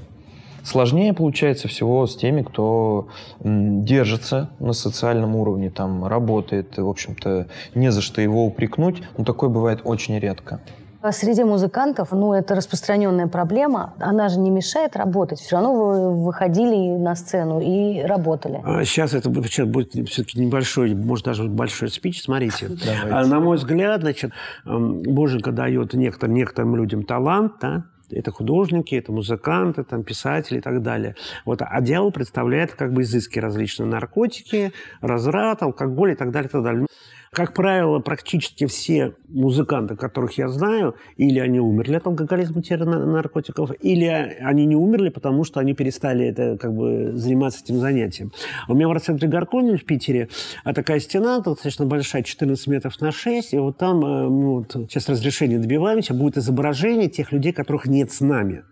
[0.64, 3.08] Сложнее получается всего с теми, кто
[3.40, 9.50] держится на социальном уровне, там работает, в общем-то, не за что его упрекнуть, но такое
[9.50, 10.60] бывает очень редко.
[11.04, 13.92] А Среди музыкантов, ну, это распространенная проблема.
[13.98, 15.38] Она же не мешает работать.
[15.38, 18.62] Все равно вы выходили на сцену и работали.
[18.64, 22.22] А Сейчас это будет, сейчас будет все-таки небольшой, может даже большой спич.
[22.22, 23.10] Смотрите, Давайте.
[23.10, 24.32] А, на мой взгляд, значит,
[24.64, 30.82] Боженька дает некоторым, некоторым людям талант, да, это художники, это музыканты, там, писатели и так
[30.82, 31.14] далее.
[31.44, 36.52] Вот, а дьявол представляет как бы изыски различные наркотики, разврат, алкоголь и так далее, и
[36.52, 36.86] так далее.
[37.34, 43.72] Как правило, практически все музыканты, которых я знаю, или они умерли от алкоголизма на- наркотиков,
[43.80, 44.04] или
[44.40, 48.30] они не умерли, потому что они перестали это, как бы, заниматься этим занятием.
[48.68, 50.28] У меня в арт-центре Гарконе в Питере
[50.62, 55.08] а такая стена, достаточно большая, 14 метров на 6, и вот там, мы вот сейчас
[55.08, 58.62] разрешение добиваемся, будет изображение тех людей, которых нет с нами.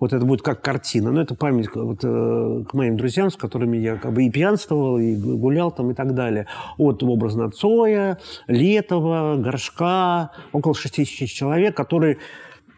[0.00, 1.12] Вот это будет как картина.
[1.12, 4.98] Но это память вот, э, к моим друзьям, с которыми я как бы и пьянствовал,
[4.98, 6.46] и гулял там и так далее.
[6.78, 12.18] От образно Цоя, Летова, Горшка, около 6 тысяч человек, которые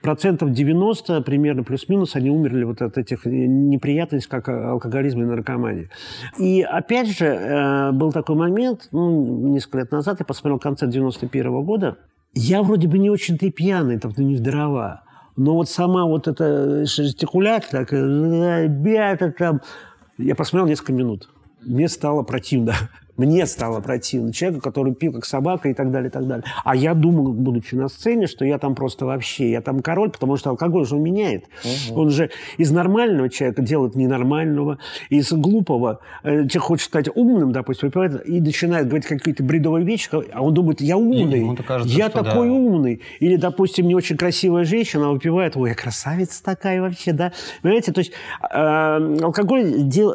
[0.06, 5.90] процентов 90 примерно плюс-минус они умерли вот от этих неприятностей, как алкоголизм и наркомания.
[6.38, 11.62] И опять же, э, был такой момент, ну, несколько лет назад, я посмотрел концерт 91
[11.64, 11.98] года,
[12.34, 15.02] я вроде бы не очень-то и пьяный, там, ну, не в дрова.
[15.36, 19.60] Но вот сама вот эта жестикуляция, такая, ребята там...
[20.18, 21.28] Я посмотрел несколько минут.
[21.60, 22.74] Мне стало противно.
[23.16, 24.32] Мне стало противно.
[24.32, 26.44] Человека, который пил как собака и так далее, и так далее.
[26.64, 30.36] А я думал, будучи на сцене, что я там просто вообще, я там король, потому
[30.36, 31.44] что алкоголь же он меняет.
[31.64, 32.00] Угу.
[32.00, 37.88] Он же из нормального человека делает ненормального, из глупого э, человек хочет стать умным, допустим,
[37.88, 42.48] выпивает, и начинает говорить какие-то бредовые вещи, а он думает, я умный, кажется, я такой
[42.48, 42.54] да.
[42.54, 43.02] умный.
[43.20, 47.32] Или, допустим, не очень красивая женщина, выпивает, ой, я красавица такая вообще, да.
[47.62, 48.12] Понимаете, то есть
[48.50, 50.14] э, алкоголь дел,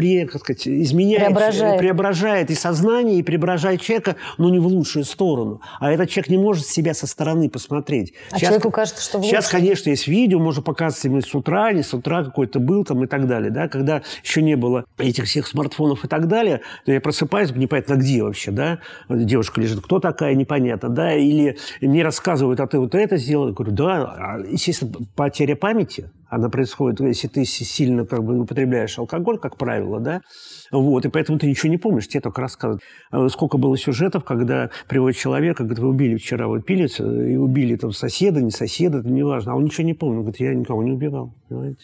[0.00, 1.78] пре, как сказать, изменяет, преображает.
[1.78, 5.60] преображает и сознание, и преображает человека, но не в лучшую сторону.
[5.78, 8.14] А этот человек не может себя со стороны посмотреть.
[8.30, 11.72] А сейчас, человеку кажется, что в Сейчас, конечно, есть видео, можно показывать ему с утра,
[11.72, 13.50] не с утра какой-то был там и так далее.
[13.50, 13.68] Да?
[13.68, 18.22] Когда еще не было этих всех смартфонов и так далее, то я просыпаюсь, непонятно где
[18.22, 18.78] вообще, да?
[19.10, 21.14] Девушка лежит, кто такая, непонятно, да?
[21.14, 23.48] Или мне рассказывают, а ты вот это сделал?
[23.48, 24.14] Я говорю, да.
[24.18, 30.00] А, естественно, потеря памяти, она происходит, если ты сильно как бы употребляешь алкоголь, как правило,
[30.00, 30.22] да,
[30.70, 32.82] вот, и поэтому ты ничего не помнишь, тебе только рассказывают.
[33.10, 37.76] А сколько было сюжетов, когда приводит человека, говорит, вы убили вчера, вот пили, и убили
[37.76, 40.82] там соседа, не соседа, это не важно, а он ничего не помнит, говорит, я никого
[40.82, 41.82] не убивал, понимаете.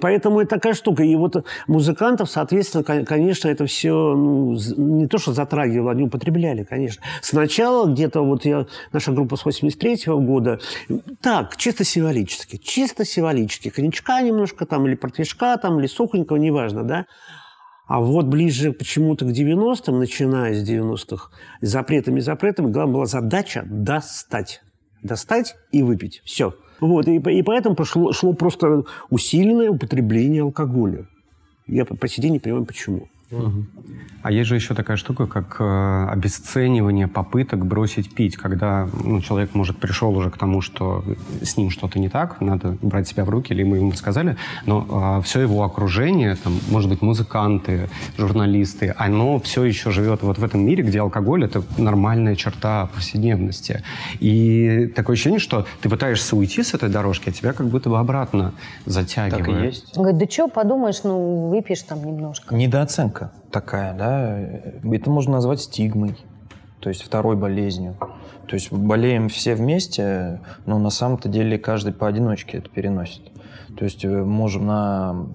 [0.00, 1.02] Поэтому это такая штука.
[1.02, 7.02] И вот музыкантов, соответственно, конечно, это все ну, не то, что затрагивало, они употребляли, конечно.
[7.22, 10.60] Сначала где-то вот я, наша группа с 83 -го года,
[11.20, 13.70] так, чисто символически, чисто символически.
[13.70, 17.06] Коньячка немножко там, или портвишка там, или сухонького, неважно, да.
[17.86, 21.30] А вот ближе почему-то к 90-м, начиная с 90-х,
[21.62, 24.60] запретами, запретами, главная была задача достать.
[25.02, 26.20] Достать и выпить.
[26.24, 26.54] Все.
[26.80, 31.06] Вот, и, и поэтому пошло, шло просто усиленное употребление алкоголя.
[31.66, 33.08] Я по, по сей день не понимаю, почему.
[33.30, 33.64] Угу.
[34.22, 39.54] А есть же еще такая штука, как э, обесценивание попыток бросить пить, когда ну, человек,
[39.54, 41.04] может, пришел уже к тому, что
[41.42, 44.36] с ним что-то не так, надо брать себя в руки, или мы ему сказали,
[44.66, 50.38] но э, все его окружение, там, может быть, музыканты, журналисты, оно все еще живет вот
[50.38, 53.82] в этом мире, где алкоголь— это нормальная черта повседневности.
[54.20, 57.98] И такое ощущение, что ты пытаешься уйти с этой дорожки, а тебя как будто бы
[57.98, 58.52] обратно
[58.86, 59.44] затягивает.
[59.44, 59.96] Так и есть.
[59.96, 62.54] Он говорит, да что, подумаешь, ну, выпьешь там немножко.
[62.54, 66.16] Недооценка рамка такая, да, это можно назвать стигмой,
[66.80, 67.96] то есть второй болезнью.
[68.46, 73.22] То есть болеем все вместе, но на самом-то деле каждый поодиночке это переносит.
[73.76, 75.26] То есть э, можем на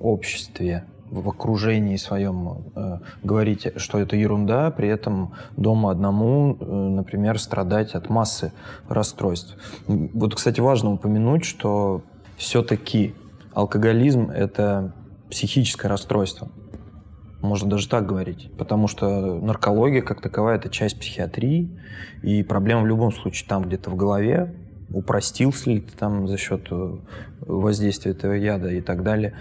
[0.00, 7.38] обществе, в окружении своем э, говорить, что это ерунда, при этом дома одному, э, например,
[7.38, 8.52] страдать от массы
[8.88, 9.58] расстройств.
[9.86, 12.00] Вот, кстати, важно упомянуть, что
[12.38, 13.14] все-таки
[13.52, 14.94] алкоголизм– это
[15.28, 16.48] психическое расстройство.
[17.42, 18.50] Можно даже так говорить.
[18.56, 21.68] Потому что наркология как таковая– это часть психиатрии,
[22.22, 24.54] и проблема в любом случае там где-то в голове,
[24.92, 26.96] упростился ли ты там за счет э,
[27.40, 29.34] воздействия этого яда и так далее.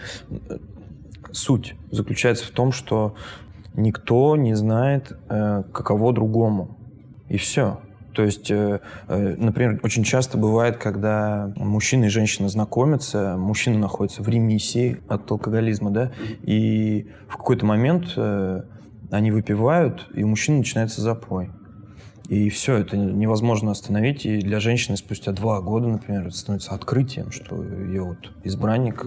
[1.31, 3.15] Суть заключается в том, что
[3.75, 6.77] никто не знает, э, каково другому.
[7.29, 7.81] И все.
[8.13, 14.21] То есть, э, э, например, очень часто бывает, когда мужчина и женщина знакомятся, мужчина находится
[14.21, 16.11] в ремиссии от алкоголизма, да,
[16.43, 18.63] и в какой-то момент э,
[19.09, 21.49] они выпивают, и у мужчины начинается запой.
[22.27, 24.25] И все, это невозможно остановить.
[24.25, 29.05] И для женщины спустя два года, например, это становится открытием, что ее вот избранник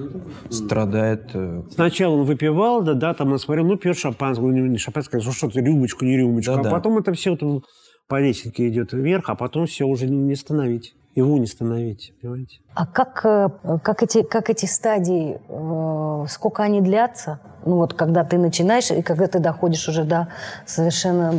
[0.51, 1.35] страдает.
[1.73, 5.59] Сначала он выпивал, да, да, там он смотрел, ну, пьет шампанское, не шампанское, что то
[5.59, 6.53] рюмочку, не рюмочку.
[6.53, 6.71] Да, а да.
[6.71, 7.65] потом это все вот
[8.09, 10.95] по лесенке идет вверх, а потом все уже не остановить.
[11.15, 12.61] Его не остановить, понимаете?
[12.75, 13.49] А как, э,
[13.83, 17.41] как, эти, как эти стадии, э, сколько они длятся?
[17.65, 20.29] Ну вот, когда ты начинаешь, и когда ты доходишь уже до
[20.67, 21.33] совершенно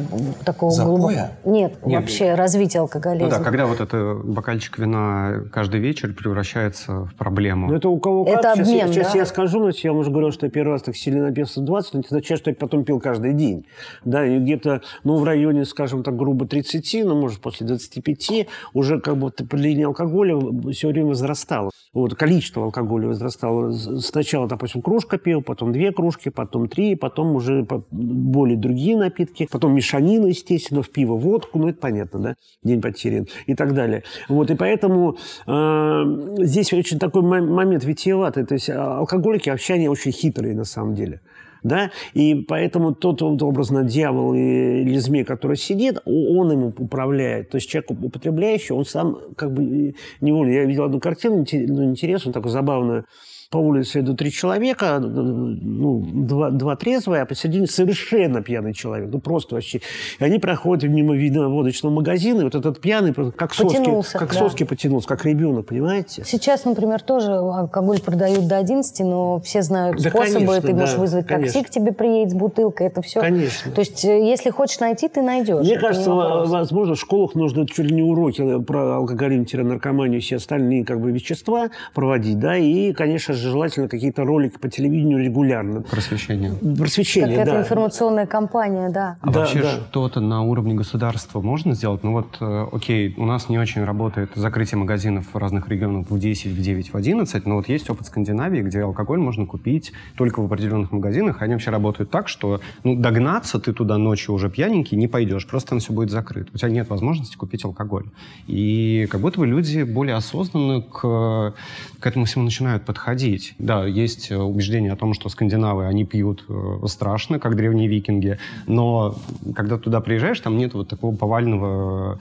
[0.46, 0.96] такого Запоя?
[0.96, 1.30] глубокого...
[1.46, 3.30] Нет, Нет, вообще развития алкоголизма.
[3.30, 7.68] Ну да, когда вот это бокальчик вина каждый вечер превращается в проблему.
[7.68, 8.60] Ну это у кого это как.
[8.60, 8.94] Обмен, сейчас, да?
[8.94, 11.94] сейчас я скажу, но я уже говорил, что я первый раз так сильно напился 20,
[11.94, 13.66] но это означает, что я потом пил каждый день.
[14.06, 19.00] Да, и где-то, ну, в районе, скажем так, грубо 30, ну, может, после 25, уже
[19.00, 20.38] как будто потребление алкоголя
[20.72, 21.72] все время возрастало.
[21.94, 23.72] Вот, количество алкоголя возрастало.
[23.72, 29.74] Сначала, допустим, кружка пил, потом две кружки, потом три, потом уже более другие напитки, потом
[29.76, 34.04] мешанина, естественно, в пиво, водку, ну, это понятно, да, день потерян и так далее.
[34.30, 36.04] Вот, и поэтому э,
[36.40, 38.46] здесь очень такой момент витиеватый.
[38.46, 41.22] То есть а, алкоголики вообще они очень хитрые на самом деле
[41.66, 47.50] да, и поэтому тот, образно, дьявол или змей, который сидит, он ему управляет.
[47.50, 50.52] То есть человек употребляющий, он сам как бы невольно.
[50.52, 53.06] Я видел одну картину, ну, интересную, такую забавную,
[53.56, 59.08] по улице идут три человека, ну, два, два трезвые, а посередине совершенно пьяный человек.
[59.10, 59.80] Ну, просто вообще.
[60.20, 64.40] И они проходят мимо вино-водочного магазина, и вот этот пьяный как соски, как да.
[64.40, 66.24] соски потянулся, как ребенок, понимаете?
[66.26, 70.46] Сейчас, например, тоже алкоголь продают до 11, но все знают да, способы.
[70.48, 71.54] Конечно, Ты можешь да, вызвать конечно.
[71.54, 73.22] такси, к тебе приедет с бутылкой, это все.
[73.22, 73.72] Конечно.
[73.72, 75.66] То есть, э, если хочешь найти, ты найдешь.
[75.66, 80.84] Мне кажется, возможно, в школах нужно чуть ли не уроки про алкоголизм-наркоманию и все остальные
[80.84, 85.82] как бы вещества проводить, да, и, конечно же, желательно какие-то ролики по телевидению регулярно.
[85.82, 86.54] Просвещение.
[86.78, 87.52] Просвещение, как да.
[87.52, 89.18] это информационная кампания, да.
[89.22, 89.70] А да, вообще да.
[89.70, 92.04] что-то на уровне государства можно сделать?
[92.04, 96.20] Ну вот, э, окей, у нас не очень работает закрытие магазинов в разных регионах в
[96.20, 100.42] 10, в 9, в 11, но вот есть опыт Скандинавии, где алкоголь можно купить только
[100.42, 101.42] в определенных магазинах.
[101.42, 105.70] Они вообще работают так, что ну, догнаться ты туда ночью уже пьяненький не пойдешь, просто
[105.70, 106.52] там все будет закрыто.
[106.54, 108.06] У тебя нет возможности купить алкоголь.
[108.48, 111.54] И как будто бы люди более осознанно к,
[112.00, 113.25] к этому всему начинают подходить.
[113.60, 119.16] Да, есть убеждение о том, что скандинавы, они пьют э, страшно, как древние викинги, но
[119.56, 122.20] когда туда приезжаешь, там нет вот такого повального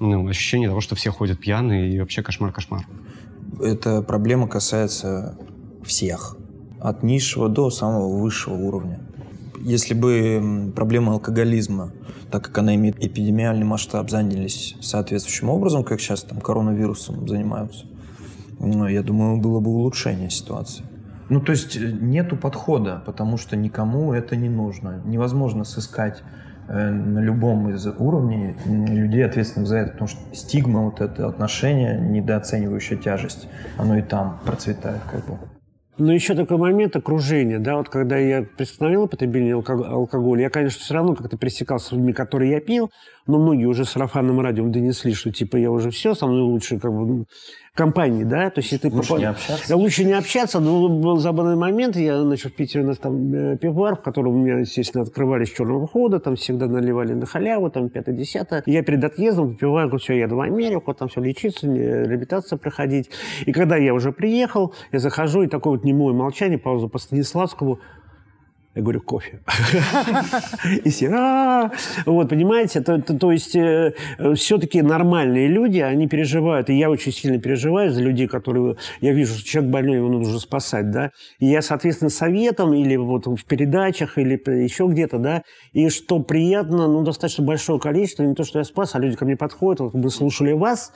[0.00, 2.86] ну, ощущения того, что все ходят пьяные и вообще кошмар-кошмар.
[3.60, 5.38] Эта проблема касается
[5.84, 6.36] всех,
[6.80, 9.00] от низшего до самого высшего уровня.
[9.60, 11.92] Если бы проблема алкоголизма,
[12.30, 17.86] так как она имеет эпидемиальный масштаб, занялись соответствующим образом, как сейчас там коронавирусом занимаются,
[18.58, 20.84] ну, я думаю, было бы улучшение ситуации.
[21.28, 25.02] Ну, то есть э, нету подхода, потому что никому это не нужно.
[25.04, 26.22] Невозможно сыскать
[26.68, 31.98] э, на любом из уровней людей, ответственных за это, потому что стигма, вот это отношение,
[32.00, 35.38] недооценивающая тяжесть, оно и там процветает как бы.
[35.98, 40.92] Но еще такой момент окружения, да, вот когда я приостановил употребление алкоголя, я, конечно, все
[40.92, 42.90] равно как-то пересекался с людьми, которые я пил,
[43.26, 46.92] но многие уже сарафанным радио донесли, что типа я уже все, со мной лучше как
[46.92, 47.26] бы ну,
[47.74, 49.20] компании, да, то есть если ты лучше попад...
[49.20, 49.76] не общаться.
[49.76, 53.56] Лучше не общаться, но был забавный момент, я, значит, в Питере у нас там э,
[53.58, 57.90] пивбар, в котором у меня, естественно, открывались черного хода, там всегда наливали на халяву, там
[57.90, 58.62] пятое-десятое.
[58.66, 63.10] Я перед отъездом выпиваю, говорю, все, я в Америку, там все лечиться, реабилитация проходить.
[63.44, 67.78] И когда я уже приехал, я захожу, и такое вот немое молчание, пауза по Станиславскому,
[68.76, 69.40] я говорю, кофе.
[70.84, 71.70] И все, «А,
[72.04, 73.94] вот, понимаете, то, есть э,
[74.34, 79.34] все-таки нормальные люди, они переживают, и я очень сильно переживаю за людей, которые, я вижу,
[79.34, 84.18] что человек больной, его нужно спасать, да, и я, соответственно, советом или вот в передачах,
[84.18, 88.64] или еще где-то, да, и что приятно, ну, достаточно большое количество, не то, что я
[88.64, 90.92] спас, а люди ко мне подходят, вот мы слушали вас,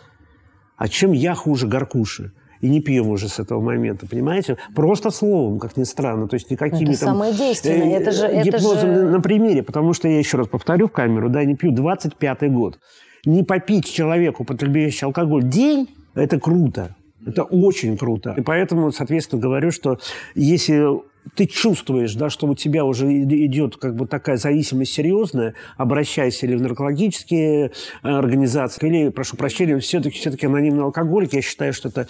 [0.77, 2.33] а чем я хуже Гаркуши?
[2.61, 4.57] И не пьем уже с этого момента, понимаете?
[4.75, 7.14] Просто словом, как ни странно, то есть никакими это там...
[7.14, 8.42] самое действенное, э, это же...
[8.42, 9.11] Гипнозом это же...
[9.11, 12.79] на примере, потому что я еще раз повторю в камеру, да, не пью 25-й год.
[13.25, 16.96] Не попить человеку, употребляющий алкоголь, день, это круто.
[17.27, 18.35] Это очень круто.
[18.37, 19.99] И поэтому, соответственно, говорю, что
[20.35, 21.01] если
[21.35, 26.57] ты чувствуешь, да, что у тебя уже идет как бы такая зависимость серьезная, обращайся или
[26.57, 27.71] в наркологические э,
[28.03, 32.09] организации, или, прошу прощения, все-таки все анонимный алкоголик, я считаю, что это...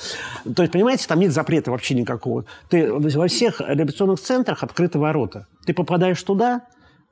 [0.54, 2.44] То есть, понимаете, там нет запрета вообще никакого.
[2.68, 5.46] Ты во всех реабилитационных центрах открыты ворота.
[5.66, 6.62] Ты попадаешь туда,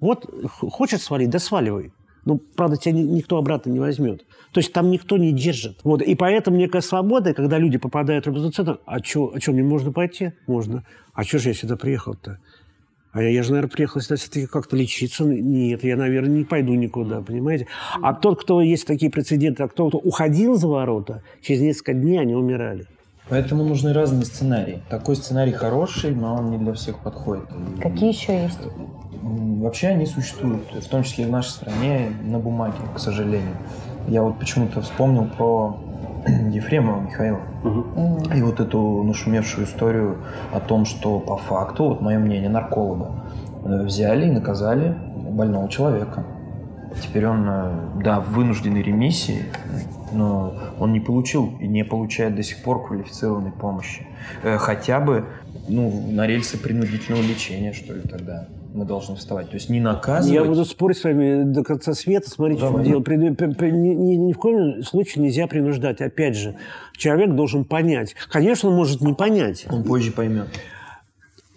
[0.00, 0.26] вот
[0.60, 1.92] хочешь свалить, да сваливай.
[2.28, 4.26] Ну, правда, тебя никто обратно не возьмет.
[4.52, 5.78] То есть там никто не держит.
[5.82, 6.02] Вот.
[6.02, 9.92] И поэтому некая свобода, когда люди попадают в центр, а что, а что, мне можно
[9.92, 10.32] пойти?
[10.46, 10.84] Можно.
[11.14, 12.38] А что же я сюда приехал-то?
[13.12, 15.24] А я, я же, наверное, приехал сюда все-таки как-то лечиться.
[15.24, 17.66] Нет, я, наверное, не пойду никуда, понимаете?
[18.02, 22.20] А тот, кто есть такие прецеденты, а кто, кто уходил за ворота, через несколько дней
[22.20, 22.86] они умирали.
[23.28, 24.82] Поэтому нужны разные сценарии.
[24.88, 27.44] Такой сценарий хороший, но он не для всех подходит.
[27.80, 28.60] Какие еще есть?
[29.22, 33.56] Вообще они существуют, в том числе и в нашей стране, на бумаге, к сожалению.
[34.06, 35.76] Я вот почему-то вспомнил про
[36.50, 37.40] Ефремова Михаила.
[37.64, 38.30] Угу.
[38.34, 40.18] И вот эту нашумевшую историю
[40.52, 43.10] о том, что по факту, вот мое мнение, нарколога,
[43.64, 44.96] э, взяли и наказали
[45.30, 46.24] больного человека.
[47.02, 47.70] Теперь он, э,
[48.02, 49.44] да, в вынужденной ремиссии,
[50.12, 54.06] но он не получил и не получает до сих пор квалифицированной помощи.
[54.42, 55.26] Э, хотя бы
[55.68, 59.48] ну, на рельсы принудительного лечения, что ли, тогда мы должны вставать.
[59.50, 60.34] То есть не наказывать.
[60.34, 62.30] Я буду спорить с вами до конца света.
[62.30, 62.84] Смотрите, Давай.
[62.84, 63.70] что дело.
[63.70, 66.00] Ни, ни, ни в коем случае нельзя принуждать.
[66.00, 66.54] Опять же,
[66.96, 68.14] человек должен понять.
[68.30, 69.66] Конечно, он может не понять.
[69.70, 70.48] Он позже поймет.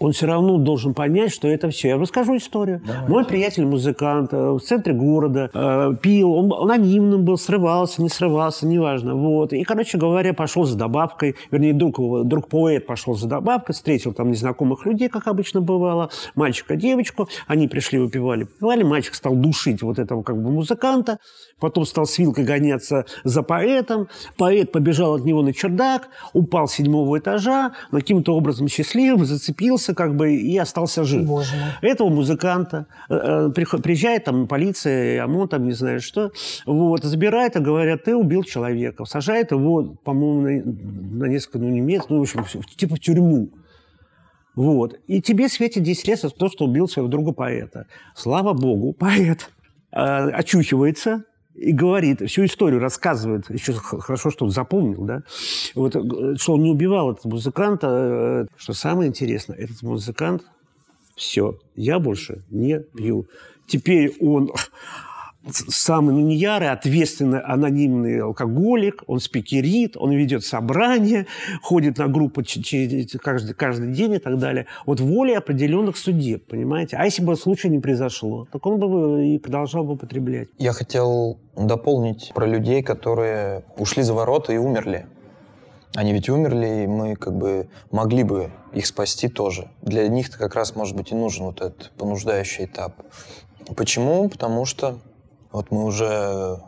[0.01, 1.89] Он все равно должен понять, что это все.
[1.89, 2.81] Я расскажу историю.
[2.85, 3.07] Давай.
[3.07, 8.65] Мой приятель музыкант э, в центре города э, пил, он анонимным был, срывался, не срывался,
[8.65, 9.13] неважно.
[9.13, 9.53] Вот.
[9.53, 14.31] И, короче говоря, пошел за добавкой, вернее, друг, друг поэт пошел за добавкой, встретил там
[14.31, 19.99] незнакомых людей, как обычно бывало, мальчика, девочку, они пришли, выпивали, выпивали, мальчик стал душить вот
[19.99, 21.19] этого как бы музыканта,
[21.59, 26.73] потом стал с вилкой гоняться за поэтом, поэт побежал от него на чердак, упал с
[26.73, 31.25] седьмого этажа, но каким-то образом счастливым зацепился как бы и остался жив.
[31.25, 31.91] Боже мой.
[31.91, 36.31] Этого музыканта э, приезжает там полиция, ОМОН, там не знаю что,
[36.65, 41.81] вот, забирает и говорят, ты убил человека, сажает его, по-моему, на, на несколько, ну, не
[41.81, 43.49] месяцев, ну, в общем, типа в тюрьму.
[44.55, 44.99] Вот.
[45.07, 47.87] И тебе светит 10 лет за то, что убил своего друга поэта.
[48.15, 49.49] Слава богу, поэт
[49.91, 51.23] э, очухивается,
[51.61, 55.21] и говорит, всю историю рассказывает, еще хорошо, что он запомнил, да,
[55.75, 60.43] вот, э, что он не убивал этого музыканта, э, что самое интересное, этот музыкант,
[61.15, 63.27] все, я больше не пью.
[63.67, 64.51] Теперь он
[65.49, 71.25] самый ну, не ярый, ответственный анонимный алкоголик, он спикерит, он ведет собрания,
[71.61, 72.43] ходит на группы
[73.21, 74.67] каждый, каждый день и так далее.
[74.85, 76.97] Вот волей определенных судеб, понимаете?
[76.97, 80.49] А если бы случай не произошло, так он бы и продолжал бы употреблять.
[80.57, 85.07] Я хотел дополнить про людей, которые ушли за ворота и умерли.
[85.95, 89.69] Они ведь умерли, и мы как бы могли бы их спасти тоже.
[89.81, 92.93] Для них-то как раз, может быть, и нужен вот этот понуждающий этап.
[93.75, 94.29] Почему?
[94.29, 94.99] Потому что
[95.51, 96.59] вот мы уже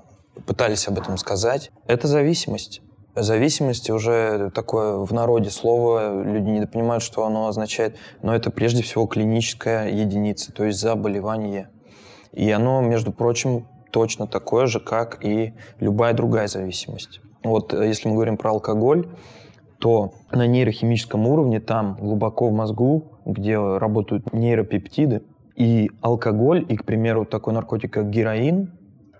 [0.45, 1.71] пытались об этом сказать.
[1.87, 2.81] Это зависимость.
[3.15, 8.81] Зависимость уже такое в народе слово, люди не понимают, что оно означает, но это прежде
[8.81, 11.69] всего клиническая единица, то есть заболевание.
[12.31, 17.21] И оно, между прочим, точно такое же, как и любая другая зависимость.
[17.43, 19.07] Вот э, если мы говорим про алкоголь,
[19.77, 25.21] то на нейрохимическом уровне, там глубоко в мозгу, где работают нейропептиды,
[25.55, 28.71] и алкоголь, и, к примеру, такой наркотик, как героин,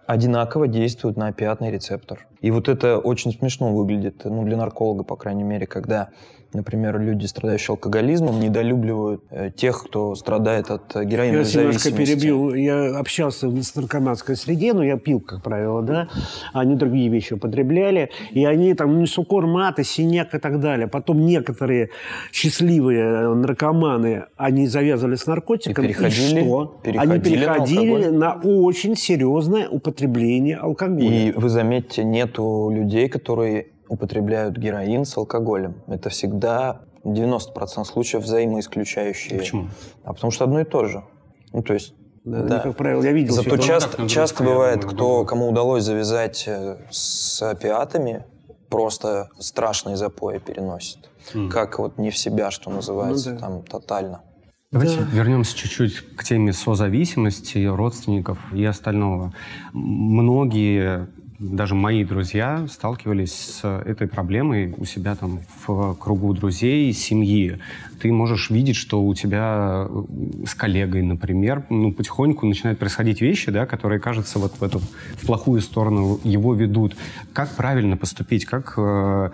[0.05, 2.27] одинаково действуют на опиатный рецептор.
[2.41, 6.09] И вот это очень смешно выглядит, ну, для нарколога, по крайней мере, когда
[6.53, 11.87] Например, люди, страдающие алкоголизмом, недолюбливают э, тех, кто страдает от э, героиновой я зависимости.
[11.87, 12.53] Я немножко перебью.
[12.53, 16.09] Я общался в наркоманской среде, но я пил, как правило, да.
[16.53, 18.09] Они другие вещи употребляли.
[18.31, 20.87] И они там ну, сукор, маты, синяк и так далее.
[20.87, 21.89] Потом некоторые
[22.31, 25.85] счастливые э, наркоманы, они завязывали с наркотиками.
[25.85, 26.79] И, переходили, и что?
[26.83, 31.09] Переходили они переходили на, на очень серьезное употребление алкоголя.
[31.09, 35.81] И вы заметьте, нету людей, которые употребляют героин с алкоголем.
[35.87, 39.39] Это всегда 90% случаев взаимоисключающие.
[39.39, 39.69] Почему?
[40.03, 41.03] А потому что одно и то же.
[41.51, 42.59] Ну, то есть да, да.
[42.59, 43.33] как правило, я видел.
[43.33, 48.25] Зато часто, часто бывает, кто, кому удалось завязать э, с опиатами,
[48.69, 51.09] просто страшные запои переносит.
[51.33, 51.49] Mm.
[51.49, 53.41] Как вот не в себя, что называется, ну, да.
[53.41, 54.21] там тотально.
[54.71, 55.05] Давайте да.
[55.11, 59.33] вернемся чуть-чуть к теме созависимости, родственников и остального.
[59.73, 61.09] Многие
[61.43, 67.59] даже мои друзья сталкивались с этой проблемой у себя там в кругу друзей, семьи.
[68.01, 70.03] Ты можешь видеть, что у тебя э,
[70.45, 75.25] с коллегой, например, ну, потихоньку начинают происходить вещи, да, которые, кажется, вот в эту в
[75.25, 76.95] плохую сторону его ведут.
[77.33, 78.45] Как правильно поступить?
[78.45, 79.31] Как э,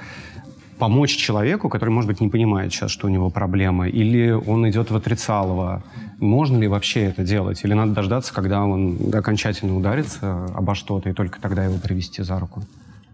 [0.80, 4.90] помочь человеку, который, может быть, не понимает сейчас, что у него проблема, или он идет
[4.90, 5.84] в отрицалово.
[6.20, 7.64] Можно ли вообще это делать?
[7.64, 12.40] Или надо дождаться, когда он окончательно ударится обо что-то, и только тогда его привести за
[12.40, 12.64] руку?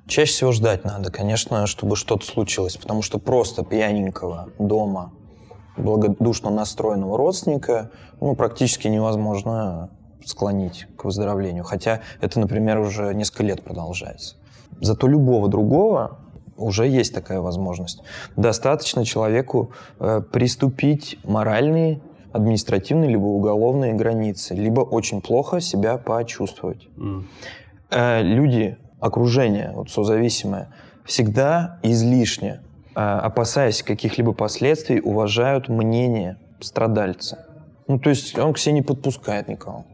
[0.07, 5.11] Чаще всего ждать надо, конечно, чтобы что-то случилось, потому что просто пьяненького дома,
[5.76, 7.89] благодушно настроенного родственника,
[8.22, 9.89] ну, практически невозможно
[10.24, 11.63] склонить к выздоровлению.
[11.63, 14.36] Хотя это, например, уже несколько лет продолжается.
[14.80, 16.20] Зато любого другого
[16.58, 18.01] уже есть такая возможность.
[18.36, 22.01] Достаточно человеку э, приступить моральные,
[22.32, 26.88] административные либо уголовные границы, либо очень плохо себя почувствовать.
[26.97, 27.24] Mm.
[27.91, 30.74] Э, люди, окружение, вот созависимое,
[31.06, 32.62] всегда излишне,
[32.95, 37.45] э, опасаясь каких-либо последствий, уважают мнение страдальца.
[37.88, 39.86] Ну, то есть он к себе не подпускает никого.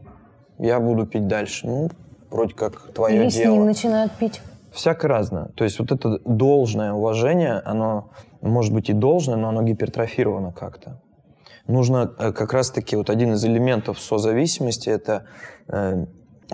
[0.58, 1.66] Я буду пить дальше.
[1.66, 1.90] Ну,
[2.30, 3.42] вроде как твое Или дело.
[3.42, 4.40] Или с ним начинают пить.
[4.72, 5.46] Всяко разное.
[5.54, 8.10] То есть вот это должное уважение, оно
[8.40, 11.00] может быть и должное, но оно гипертрофировано как-то.
[11.66, 15.26] Нужно э, как раз-таки вот один из элементов созависимости– это
[15.68, 16.06] э,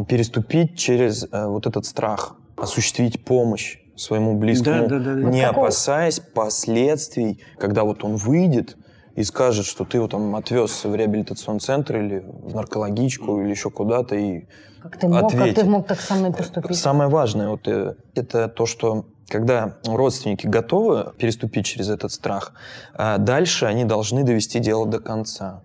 [0.08, 5.66] переступить через э, вот этот страх, осуществить помощь своему близкому, да, да, да, не Какого?
[5.66, 8.76] опасаясь последствий, когда вот он выйдет
[9.18, 13.68] и скажет, что ты его там отвез в реабилитационный центр или в наркологичку или еще
[13.68, 14.44] куда-то и
[14.80, 15.56] как ты мог, ответить.
[15.56, 16.76] как ты мог так со мной поступить?
[16.76, 22.52] Самое важное вот, э, это то, что когда родственники готовы переступить через этот страх,
[22.94, 25.64] а дальше они должны довести дело до конца.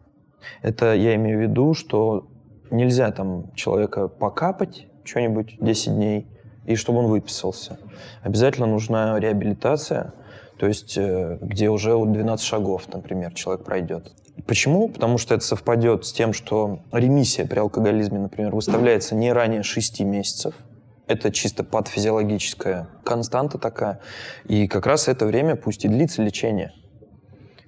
[0.64, 2.26] Это я имею в виду, что
[2.72, 6.26] нельзя там человека покапать что-нибудь 10 дней,
[6.66, 7.78] и чтобы он выписался.
[8.24, 10.14] Обязательно нужна реабилитация,
[10.64, 14.14] то есть э, где уже 12 шагов, например, человек пройдет.
[14.48, 14.88] Почему?
[14.88, 20.00] Потому что это совпадет с тем, что ремиссия при алкоголизме, например, выставляется не ранее 6
[20.00, 20.56] месяцев.
[21.06, 24.00] Это чисто подфизиологическая константа такая.
[24.46, 26.72] И как раз это время пусть и длится лечение.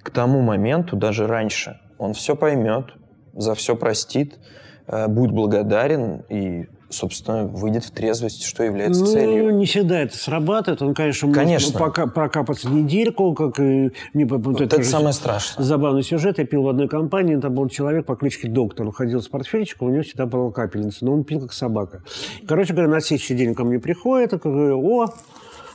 [0.02, 2.94] К тому моменту, даже раньше, он все поймет,
[3.34, 4.38] за все простит,
[4.86, 9.50] э, будет благодарен и собственно, выйдет в трезвость, что является ну, целью.
[9.54, 10.82] не всегда это срабатывает.
[10.82, 11.78] Он, конечно, конечно.
[11.78, 13.92] может пока, прокапаться недельку, как и...
[14.14, 15.64] Не, вот это, это самое страшное.
[15.64, 16.38] Забавный сюжет.
[16.38, 18.86] Я пил в одной компании, там был человек по кличке Доктор.
[18.86, 22.02] Он ходил с портфельчиком, у него всегда была капельница, но он пил как собака.
[22.46, 25.06] Короче говоря, на следующий день ко мне приходит, и говорю, о,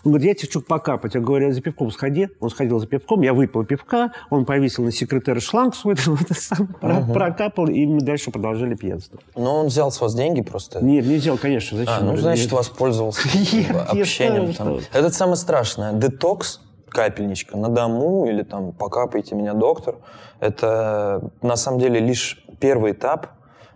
[0.04, 1.16] он говорит, я тебе хочу покапать.
[1.16, 2.30] Я говорю, за пивком сходи.
[2.40, 5.96] Он сходил за пивком, я выпил пивка, он повесил на секретарь шланг свой,
[6.32, 7.14] сам угу.
[7.14, 9.20] прокапал, и мы дальше продолжали пьянство.
[9.36, 10.84] Но он взял с вас деньги просто?
[10.84, 11.78] Нет, не взял, конечно.
[11.78, 11.94] Зачем?
[11.96, 12.54] А, ну, значит, Нет.
[12.54, 13.22] воспользовался
[13.90, 14.82] общением.
[14.94, 15.94] Это самое страшное.
[15.94, 19.98] Детокс, капельничка на дому или там покапайте меня, доктор.
[20.40, 23.28] Это на самом деле лишь первый этап,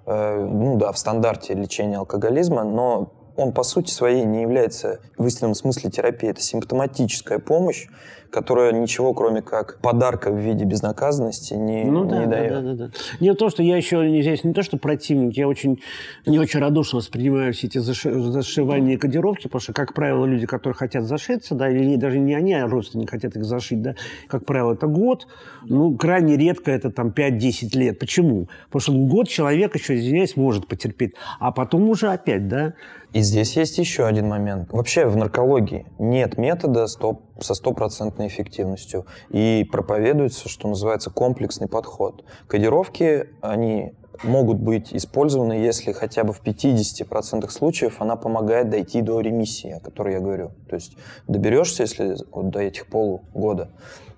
[0.05, 5.25] э, ну да, в стандарте лечения алкоголизма, но он по сути своей не является в
[5.25, 6.31] истинном смысле терапией.
[6.31, 7.88] Это симптоматическая помощь,
[8.29, 12.53] которая ничего, кроме как подарка в виде безнаказанности, не, ну, да, не дает.
[12.53, 12.91] Да, да, да.
[13.19, 15.79] Не то, что я еще здесь не то, что противник, я очень
[16.25, 20.75] не очень радушно воспринимаю все эти зашивания и кодировки, потому что, как правило, люди, которые
[20.75, 23.95] хотят зашиться, да, или даже не они, а родственники хотят их зашить, да,
[24.27, 25.27] как правило, это год,
[25.63, 27.99] ну, крайне редко это там 5-10 лет.
[27.99, 28.49] Почему?
[28.65, 32.73] Потому что год человек еще, извиняюсь, может потерпеть, а потом уже опять, да,
[33.13, 34.71] и здесь есть еще один момент.
[34.71, 39.05] Вообще в наркологии нет метода стоп, со стопроцентной эффективностью.
[39.30, 42.23] И проповедуется, что называется, комплексный подход.
[42.47, 49.19] Кодировки, они могут быть использованы, если хотя бы в 50% случаев она помогает дойти до
[49.19, 50.51] ремиссии, о которой я говорю.
[50.69, 50.95] То есть
[51.28, 53.71] доберешься, если вот до этих полугода,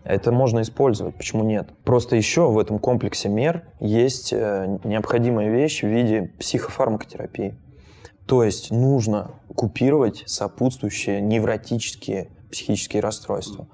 [0.04, 1.70] это можно использовать, почему нет?
[1.84, 7.58] Просто еще в этом комплексе мер есть э, необходимая вещь в виде психофармакотерапии.
[8.28, 13.68] То есть нужно купировать сопутствующие невротические психические расстройства.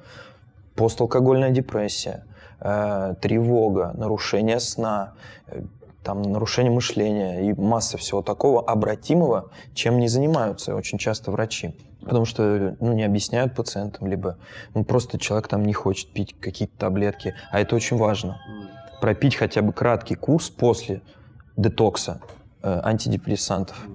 [0.76, 2.26] Посталкогольная депрессия,
[2.60, 5.14] э, тревога, нарушение сна,
[5.47, 5.64] э,
[6.04, 11.76] там, нарушение мышления и масса всего такого обратимого, чем не занимаются очень часто врачи.
[12.01, 14.38] Потому что ну, не объясняют пациентам, либо
[14.76, 17.34] ну, просто человек там не хочет пить какие-то таблетки.
[17.51, 18.39] А это очень важно.
[19.01, 21.01] Пропить хотя бы краткий курс после
[21.56, 22.22] детокса
[22.62, 23.88] э, антидепрессантов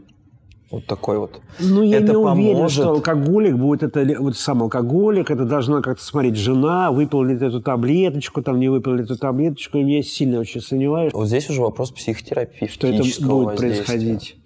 [0.70, 1.40] вот такой вот.
[1.58, 2.38] Ну, я это не поможет...
[2.38, 7.36] уверен, что алкоголик будет это, вот сам алкоголик, это должна как-то смотреть жена, выпил ли
[7.36, 11.12] эту таблеточку, там не выпил ли эту таблеточку, я сильно очень сомневаюсь.
[11.14, 14.36] Вот здесь уже вопрос психотерапии, что это будет происходить.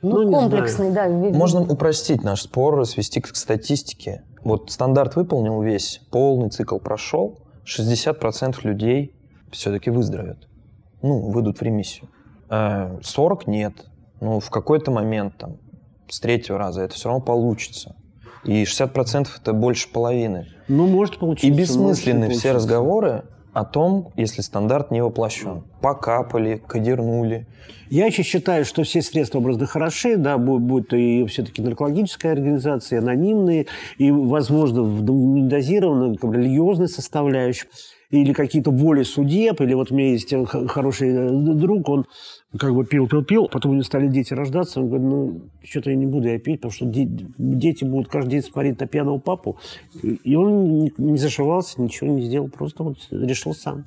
[0.00, 1.06] Ну, ну комплексный, да.
[1.08, 4.22] Можно упростить наш спор, свести к статистике.
[4.42, 9.12] Вот стандарт выполнил весь, полный цикл прошел, 60% людей
[9.50, 10.48] все-таки выздоровеют.
[11.02, 12.08] Ну, выйдут в ремиссию.
[12.48, 13.74] 40 а нет,
[14.20, 15.56] ну, в какой-то момент, там,
[16.08, 17.96] с третьего раза это все равно получится.
[18.44, 20.46] И 60% это больше половины.
[20.68, 21.46] Ну, может получиться.
[21.46, 25.64] И бессмысленны все разговоры о том, если стандарт не воплощен.
[25.80, 27.46] Покапали, кодернули.
[27.90, 32.32] Я еще считаю, что все средства образно хороши, да, будь, будь то и все-таки наркологическая
[32.32, 33.66] организация, анонимные,
[33.96, 35.02] и, возможно, в
[35.48, 37.66] дозированной религиозной составляющей
[38.10, 40.32] или какие-то воли судеб, или вот у меня есть
[40.68, 42.06] хороший э, друг, он
[42.56, 45.90] как бы пил, пил, пил, потом у него стали дети рождаться, он говорит, ну, что-то
[45.90, 49.58] я не буду я пить, потому что дети будут каждый день смотреть на пьяного папу.
[50.02, 53.84] И он не зашивался, ничего не сделал, просто вот решил сам.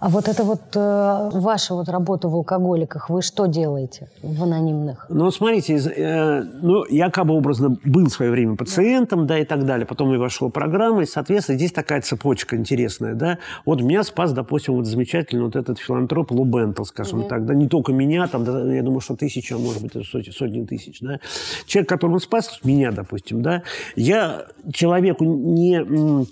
[0.00, 5.04] А вот это вот э, ваша вот работа в алкоголиках, вы что делаете в анонимных?
[5.10, 9.44] Ну, смотрите, э, ну, я как бы образно был в свое время пациентом, да, и
[9.44, 9.84] так далее.
[9.84, 13.38] Потом я вошел в программу, и, соответственно, здесь такая цепочка интересная, да.
[13.66, 17.28] Вот меня спас, допустим, вот замечательный вот этот филантроп Лу Бентл, скажем mm-hmm.
[17.28, 20.64] так, да, не только меня, там, да, я думаю, что тысяча, может быть, сотни, сотни
[20.64, 21.18] тысяч, да.
[21.66, 23.64] Человек, которого он спас, меня, допустим, да,
[23.96, 26.26] я человеку не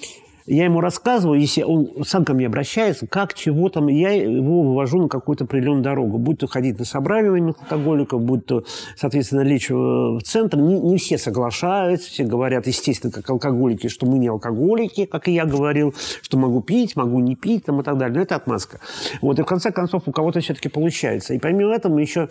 [0.49, 5.03] я ему рассказываю, если он сам ко мне обращается, как, чего там, я его вывожу
[5.03, 6.19] на какую-то определенную дорогу.
[6.19, 8.65] Будь то ходить на собрание алкоголиков, будь то,
[8.97, 10.57] соответственно, лечь в центр.
[10.57, 15.33] Не, не все соглашаются, все говорят, естественно, как алкоголики, что мы не алкоголики, как и
[15.33, 18.17] я говорил, что могу пить, могу не пить там, и так далее.
[18.17, 18.81] Но это отмазка.
[19.21, 21.35] Вот, и в конце концов у кого-то все-таки получается.
[21.35, 22.29] И помимо этого мы еще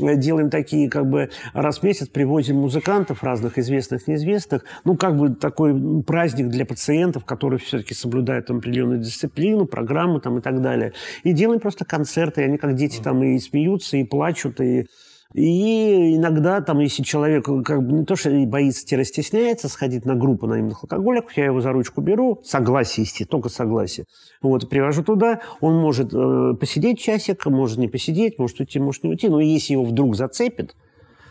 [0.00, 4.64] э, делаем такие, как бы, раз в месяц привозим музыкантов разных, известных, неизвестных.
[4.84, 7.24] Ну, как бы такой праздник для пациентов,
[7.54, 10.92] которые все-таки соблюдают там, определенную дисциплину, программы там, и так далее.
[11.22, 14.86] И делаем просто концерты, и они как дети там и смеются, и плачут, и
[15.32, 20.46] и иногда, там, если человек как бы не то, что боится, стесняется сходить на группу
[20.46, 24.06] анонимных алкоголиков, я его за ручку беру, согласие, естественно, только согласие.
[24.42, 29.10] Вот, привожу туда, он может э, посидеть часик, может не посидеть, может уйти, может не
[29.10, 30.76] уйти, но если его вдруг зацепит,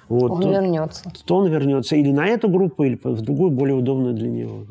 [0.10, 1.14] вот, он то, вернется.
[1.26, 4.66] То он вернется или на эту группу, или в другую, более удобную для него.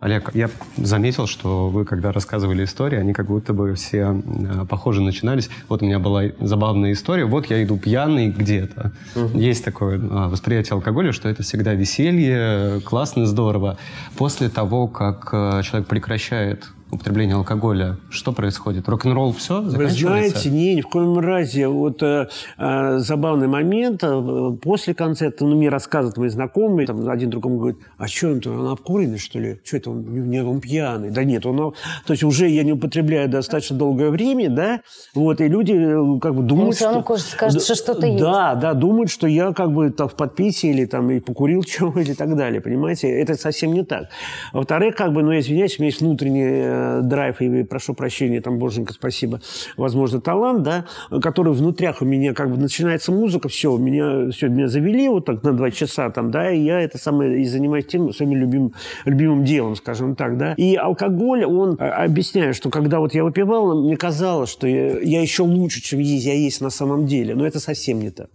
[0.00, 5.02] Олег, я заметил, что вы, когда рассказывали истории, они как будто бы все э, похоже
[5.02, 5.50] начинались.
[5.68, 7.24] Вот у меня была забавная история.
[7.24, 8.92] Вот я иду пьяный где-то.
[9.16, 9.36] Угу.
[9.36, 13.76] Есть такое а, восприятие алкоголя, что это всегда веселье, классно, здорово.
[14.16, 18.88] После того, как э, человек прекращает употребления алкоголя, что происходит?
[18.88, 21.68] Рок-н-ролл все Вы знаете, не, ни в коем разе.
[21.68, 24.02] Вот э, э, забавный момент.
[24.02, 28.40] Э, после концерта, ну, мне рассказывают мои знакомые, там один другому говорит, а что он,
[28.46, 29.60] он обкуренный, что ли?
[29.64, 31.10] Что это, он, не, он пьяный?
[31.10, 31.74] Да нет, он...
[32.06, 34.80] То есть уже я не употребляю достаточно долгое время, да,
[35.14, 36.86] вот, и люди э, как бы думают, что...
[36.86, 38.22] равно кажется, что что-то есть.
[38.22, 42.00] Да, да, думают, что я как бы там в подписи или там и покурил чего
[42.00, 43.08] или так далее, понимаете?
[43.08, 44.08] Это совсем не так.
[44.52, 48.58] Во-вторых, как бы, ну, я извиняюсь, у меня есть внутренний Драйв, и прошу прощения, там,
[48.58, 49.40] боженька, спасибо,
[49.76, 50.84] возможно, талант, да,
[51.22, 55.42] который внутрях у меня как бы начинается музыка, все, меня, все, меня завели вот так
[55.42, 58.74] на два часа там, да, и я это самое, и занимаюсь тем своим любимым,
[59.04, 60.54] любимым делом, скажем так, да.
[60.56, 65.20] И алкоголь, он, э, объясняю, что когда вот я выпивал, мне казалось, что я, я
[65.20, 68.28] еще лучше, чем есть, я есть на самом деле, но это совсем не так.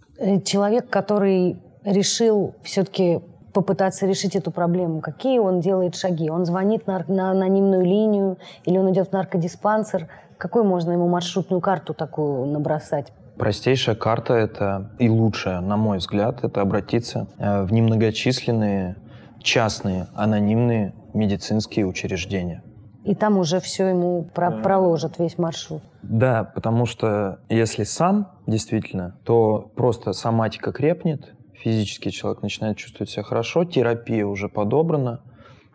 [0.44, 3.20] Человек, который решил все-таки
[3.54, 5.00] попытаться решить эту проблему?
[5.00, 6.28] Какие он делает шаги?
[6.28, 10.08] Он звонит на, на анонимную линию или он идет в наркодиспансер?
[10.36, 13.12] Какую можно ему маршрутную карту такую набросать?
[13.38, 18.96] Простейшая карта это и лучшая, на мой взгляд, это обратиться э, в немногочисленные
[19.42, 22.62] частные анонимные медицинские учреждения.
[23.04, 25.82] И там уже все ему про проложат, весь маршрут.
[26.02, 31.33] Да, потому что если сам действительно, то просто соматика крепнет,
[31.64, 35.20] физически человек начинает чувствовать себя хорошо, терапия уже подобрана,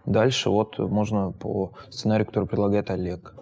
[0.05, 3.33] дальше вот можно по сценарию, который предлагает Олег.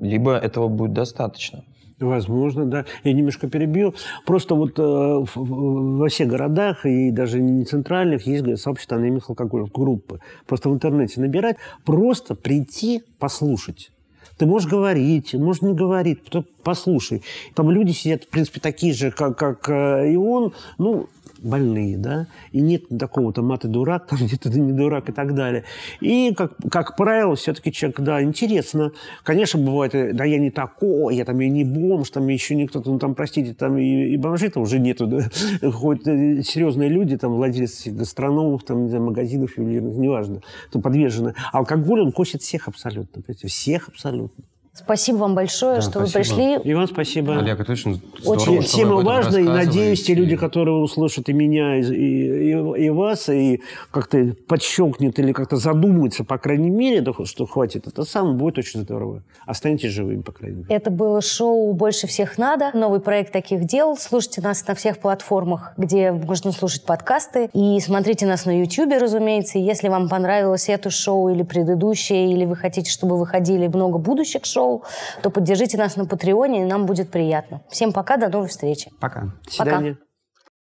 [0.00, 1.64] Либо этого будет достаточно.
[2.00, 2.84] Возможно, да.
[3.04, 3.94] Я немножко перебью.
[4.26, 10.18] Просто вот э, во всех городах и даже не центральных есть сообщество анонимных алкоголев, группы.
[10.46, 13.92] Просто в интернете набирать, просто прийти, послушать.
[14.36, 16.18] Ты можешь говорить, можешь не говорить,
[16.64, 17.22] послушай.
[17.54, 20.52] Там люди сидят, в принципе, такие же, как, как э, и он.
[20.78, 21.08] Ну,
[21.44, 25.64] больные, да, и нет такого-то маты дурак, там где-то ты не дурак и так далее.
[26.00, 28.92] И, как, как правило, все-таки человек, да, интересно.
[29.22, 32.82] Конечно, бывает, э, да, я не такой, я там я не бомж, там еще никто,
[32.84, 35.28] ну, там, простите, там и, и бомжей-то уже нету, да,
[35.70, 40.40] хоть э, серьезные люди, там, владельцы гастрономов, там, не знаю, магазинов неважно,
[40.72, 41.34] то подвержены.
[41.52, 44.44] Алкоголь, он косит всех абсолютно, всех абсолютно.
[44.76, 46.06] Спасибо вам большое, да, что спасибо.
[46.06, 46.70] вы пришли.
[46.70, 47.38] И вам спасибо.
[47.38, 51.76] Олег, это очень здорово, очень Тема важная, и надеюсь, те люди, которые услышат и меня,
[51.76, 52.50] и, и,
[52.86, 53.62] и вас, и
[53.92, 59.22] как-то подщелкнет или как-то задумаются, по крайней мере, что хватит, это сам будет очень здорово.
[59.46, 60.74] Останьтесь живыми, по крайней мере.
[60.74, 63.96] Это было шоу «Больше всех надо», новый проект таких дел.
[63.96, 67.48] Слушайте нас на всех платформах, где можно слушать подкасты.
[67.52, 69.58] И смотрите нас на YouTube, разумеется.
[69.58, 74.63] Если вам понравилось это шоу или предыдущее, или вы хотите, чтобы выходили много будущих шоу,
[74.64, 74.84] шоу,
[75.22, 77.62] то поддержите нас на Патреоне, и нам будет приятно.
[77.68, 78.90] Всем пока, до новой встречи.
[79.00, 79.32] Пока.
[79.44, 79.94] До свидания.
[79.94, 80.13] Пока.